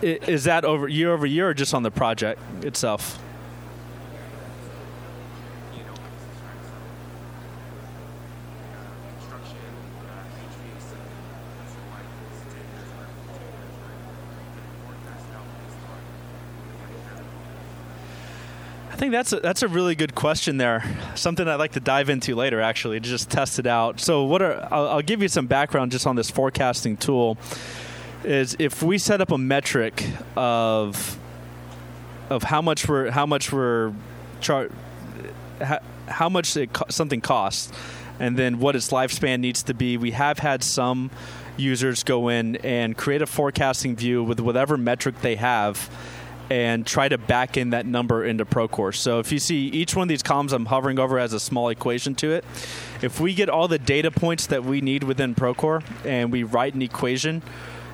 Is 0.03 0.45
that 0.45 0.65
over 0.65 0.89
year 0.89 1.13
over 1.13 1.27
year 1.27 1.49
or 1.51 1.55
just 1.55 1.75
on 1.75 1.83
the 1.83 1.91
project 1.91 2.41
itself? 2.65 3.19
I 18.97 18.99
think 18.99 19.13
that's 19.13 19.33
a, 19.35 19.41
that's 19.41 19.63
a 19.63 19.69
really 19.69 19.95
good 19.95 20.15
question 20.15 20.57
there. 20.57 20.83
Something 21.15 21.47
I'd 21.47 21.57
like 21.57 21.73
to 21.73 21.81
dive 21.81 22.09
into 22.09 22.35
later, 22.35 22.63
actually, 22.63 22.99
to 22.99 23.07
just 23.07 23.29
test 23.29 23.59
it 23.59 23.67
out. 23.67 24.01
So, 24.01 24.25
what 24.25 24.41
are 24.41 24.67
I'll, 24.71 24.89
I'll 24.89 25.03
give 25.03 25.21
you 25.21 25.29
some 25.29 25.47
background 25.47 25.93
just 25.93 26.07
on 26.07 26.17
this 26.17 26.31
forecasting 26.31 26.97
tool 26.97 27.37
is 28.27 28.57
if 28.59 28.83
we 28.83 28.99
set 28.99 29.21
up 29.21 29.31
a 29.31 29.39
metric 29.39 30.05
of 30.37 31.19
of 32.29 32.43
how 32.43 32.61
much 32.61 32.89
we're 32.89 33.11
how 33.11 33.25
much 33.25 33.53
we're 33.53 33.93
char- 34.41 34.69
how, 35.63 35.79
how 36.09 36.29
much 36.29 36.57
it 36.57 36.73
co- 36.73 36.87
something 36.89 37.21
costs 37.21 37.73
and 38.19 38.37
then 38.37 38.59
what 38.59 38.75
its 38.75 38.91
lifespan 38.91 39.41
needs 39.41 39.63
to 39.63 39.75
be. 39.75 39.97
We 39.97 40.13
have 40.13 40.39
had 40.39 40.65
some 40.65 41.11
users 41.57 42.03
go 42.03 42.29
in 42.29 42.57
and 42.57 42.97
create 42.97 43.23
a 43.23 43.27
forecasting 43.27 43.97
view 43.97 44.23
with 44.23 44.41
whatever 44.41 44.77
metric 44.77 45.21
they 45.21 45.37
have 45.37 45.91
and 46.49 46.87
try 46.87 47.09
to 47.09 47.19
back 47.19 47.57
in 47.57 47.71
that 47.71 47.87
number 47.87 48.25
into 48.25 48.45
Procore. 48.45 48.95
So 48.95 49.19
if 49.19 49.33
you 49.33 49.39
see 49.39 49.67
each 49.69 49.97
one 49.97 50.05
of 50.05 50.09
these 50.09 50.23
columns 50.23 50.53
I'm 50.53 50.67
hovering 50.67 50.99
over 50.99 51.19
has 51.19 51.33
a 51.33 51.41
small 51.41 51.69
equation 51.69 52.15
to 52.17 52.33
it. 52.33 52.45
If 53.03 53.21
we 53.21 53.35
get 53.35 53.49
all 53.49 53.69
the 53.69 53.79
data 53.79 54.11
points 54.11 54.47
that 54.47 54.65
we 54.65 54.81
need 54.81 55.05
within 55.05 55.35
Procore 55.35 55.85
and 56.05 56.33
we 56.33 56.43
write 56.43 56.75
an 56.75 56.83
equation, 56.83 57.43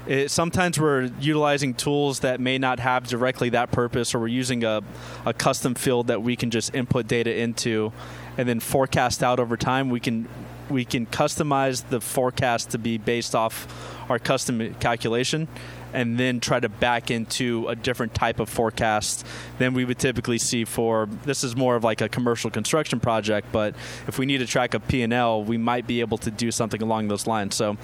it, 0.06 0.30
sometimes 0.30 0.78
we're 0.80 1.10
utilizing 1.20 1.74
tools 1.74 2.20
that 2.20 2.40
may 2.40 2.58
not 2.58 2.80
have 2.80 3.06
directly 3.06 3.50
that 3.50 3.70
purpose, 3.70 4.14
or 4.14 4.20
we're 4.20 4.28
using 4.28 4.64
a, 4.64 4.82
a 5.24 5.32
custom 5.32 5.74
field 5.74 6.08
that 6.08 6.22
we 6.22 6.36
can 6.36 6.50
just 6.50 6.74
input 6.74 7.06
data 7.06 7.34
into 7.34 7.92
and 8.36 8.48
then 8.48 8.60
forecast 8.60 9.22
out 9.22 9.38
over 9.38 9.56
time. 9.56 9.90
We 9.90 10.00
can 10.00 10.28
we 10.72 10.84
can 10.84 11.06
customize 11.06 11.88
the 11.88 12.00
forecast 12.00 12.70
to 12.70 12.78
be 12.78 12.98
based 12.98 13.34
off 13.34 13.66
our 14.10 14.18
custom 14.18 14.74
calculation 14.74 15.48
and 15.94 16.18
then 16.18 16.40
try 16.40 16.58
to 16.58 16.68
back 16.68 17.10
into 17.10 17.68
a 17.68 17.76
different 17.76 18.14
type 18.14 18.40
of 18.40 18.48
forecast 18.48 19.26
than 19.58 19.74
we 19.74 19.84
would 19.84 19.98
typically 19.98 20.38
see 20.38 20.64
for 20.64 21.06
this 21.24 21.44
is 21.44 21.54
more 21.54 21.76
of 21.76 21.84
like 21.84 22.00
a 22.00 22.08
commercial 22.08 22.50
construction 22.50 22.98
project 22.98 23.46
but 23.52 23.74
if 24.08 24.18
we 24.18 24.24
need 24.24 24.38
to 24.38 24.46
track 24.46 24.72
a 24.72 24.80
p&l 24.80 25.44
we 25.44 25.58
might 25.58 25.86
be 25.86 26.00
able 26.00 26.18
to 26.18 26.30
do 26.30 26.50
something 26.50 26.82
along 26.82 27.08
those 27.08 27.26
lines. 27.26 27.54
So 27.54 27.76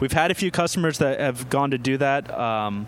we've 0.00 0.12
had 0.12 0.30
a 0.30 0.34
few 0.34 0.50
customers 0.50 0.98
that 0.98 1.20
have 1.20 1.50
gone 1.50 1.70
to 1.70 1.78
do 1.78 1.96
that. 1.98 2.30
Um, 2.38 2.86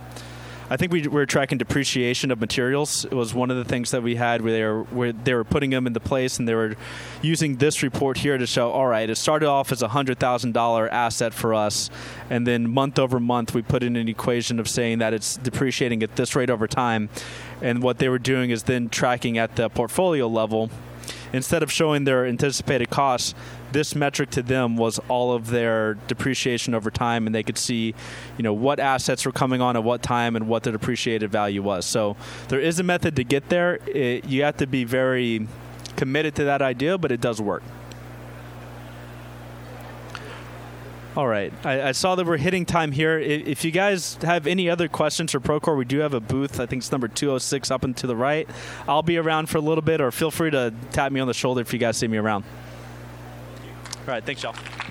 I 0.72 0.76
think 0.76 0.92
we 0.92 1.08
were 1.08 1.26
tracking 1.26 1.58
depreciation 1.58 2.30
of 2.30 2.38
materials. 2.38 3.04
It 3.04 3.12
was 3.12 3.34
one 3.34 3.50
of 3.50 3.56
the 3.56 3.64
things 3.64 3.90
that 3.90 4.04
we 4.04 4.14
had 4.14 4.40
where 4.40 4.52
they 4.52 4.62
were 4.62 4.82
where 4.84 5.12
they 5.12 5.34
were 5.34 5.42
putting 5.42 5.70
them 5.70 5.88
into 5.88 5.98
place, 5.98 6.38
and 6.38 6.46
they 6.46 6.54
were 6.54 6.76
using 7.22 7.56
this 7.56 7.82
report 7.82 8.18
here 8.18 8.38
to 8.38 8.46
show. 8.46 8.70
All 8.70 8.86
right, 8.86 9.10
it 9.10 9.16
started 9.16 9.48
off 9.48 9.72
as 9.72 9.82
a 9.82 9.88
hundred 9.88 10.20
thousand 10.20 10.52
dollar 10.52 10.88
asset 10.88 11.34
for 11.34 11.54
us, 11.54 11.90
and 12.30 12.46
then 12.46 12.70
month 12.70 13.00
over 13.00 13.18
month 13.18 13.52
we 13.52 13.62
put 13.62 13.82
in 13.82 13.96
an 13.96 14.08
equation 14.08 14.60
of 14.60 14.68
saying 14.68 14.98
that 14.98 15.12
it's 15.12 15.36
depreciating 15.38 16.04
at 16.04 16.14
this 16.14 16.36
rate 16.36 16.50
over 16.50 16.68
time, 16.68 17.08
and 17.60 17.82
what 17.82 17.98
they 17.98 18.08
were 18.08 18.20
doing 18.20 18.50
is 18.50 18.62
then 18.62 18.88
tracking 18.88 19.38
at 19.38 19.56
the 19.56 19.68
portfolio 19.68 20.28
level 20.28 20.70
instead 21.32 21.62
of 21.62 21.70
showing 21.70 22.04
their 22.04 22.26
anticipated 22.26 22.90
costs, 22.90 23.34
this 23.72 23.94
metric 23.94 24.30
to 24.30 24.42
them 24.42 24.76
was 24.76 24.98
all 25.08 25.32
of 25.32 25.48
their 25.48 25.94
depreciation 26.08 26.74
over 26.74 26.90
time, 26.90 27.26
and 27.26 27.34
they 27.34 27.42
could 27.42 27.58
see, 27.58 27.94
you 28.36 28.42
know, 28.42 28.52
what 28.52 28.80
assets 28.80 29.24
were 29.24 29.32
coming 29.32 29.60
on 29.60 29.76
at 29.76 29.84
what 29.84 30.02
time 30.02 30.36
and 30.36 30.48
what 30.48 30.62
the 30.62 30.72
depreciated 30.72 31.30
value 31.30 31.62
was. 31.62 31.86
So 31.86 32.16
there 32.48 32.60
is 32.60 32.78
a 32.78 32.82
method 32.82 33.16
to 33.16 33.24
get 33.24 33.48
there. 33.48 33.78
It, 33.86 34.24
you 34.26 34.42
have 34.42 34.56
to 34.58 34.66
be 34.66 34.84
very 34.84 35.46
committed 35.96 36.34
to 36.36 36.44
that 36.44 36.62
idea, 36.62 36.98
but 36.98 37.12
it 37.12 37.20
does 37.20 37.40
work. 37.40 37.62
All 41.16 41.26
right. 41.26 41.52
I, 41.64 41.88
I, 41.88 41.92
saw 41.92 42.14
that 42.14 42.24
we're 42.24 42.36
hitting 42.36 42.64
time 42.64 42.92
here. 42.92 43.18
If 43.18 43.64
you 43.64 43.72
guys 43.72 44.14
have 44.22 44.46
any 44.46 44.70
other 44.70 44.86
questions 44.86 45.32
for 45.32 45.40
Procore, 45.40 45.76
we 45.76 45.84
do 45.84 45.98
have 45.98 46.14
a 46.14 46.20
booth. 46.20 46.60
I 46.60 46.66
think 46.66 46.82
it's 46.82 46.92
number 46.92 47.08
206 47.08 47.70
up 47.70 47.82
and 47.82 47.96
to 47.96 48.06
the 48.06 48.14
right. 48.14 48.48
I'll 48.86 49.02
be 49.02 49.18
around 49.18 49.48
for 49.48 49.58
a 49.58 49.60
little 49.60 49.82
bit, 49.82 50.00
or 50.00 50.12
feel 50.12 50.30
free 50.30 50.52
to 50.52 50.72
tap 50.92 51.10
me 51.10 51.18
on 51.18 51.26
the 51.26 51.34
shoulder 51.34 51.62
if 51.62 51.72
you 51.72 51.80
guys 51.80 51.96
see 51.96 52.06
me 52.06 52.16
around. 52.16 52.44
All 54.10 54.16
right. 54.16 54.24
Thanks, 54.24 54.42
y'all. 54.42 54.89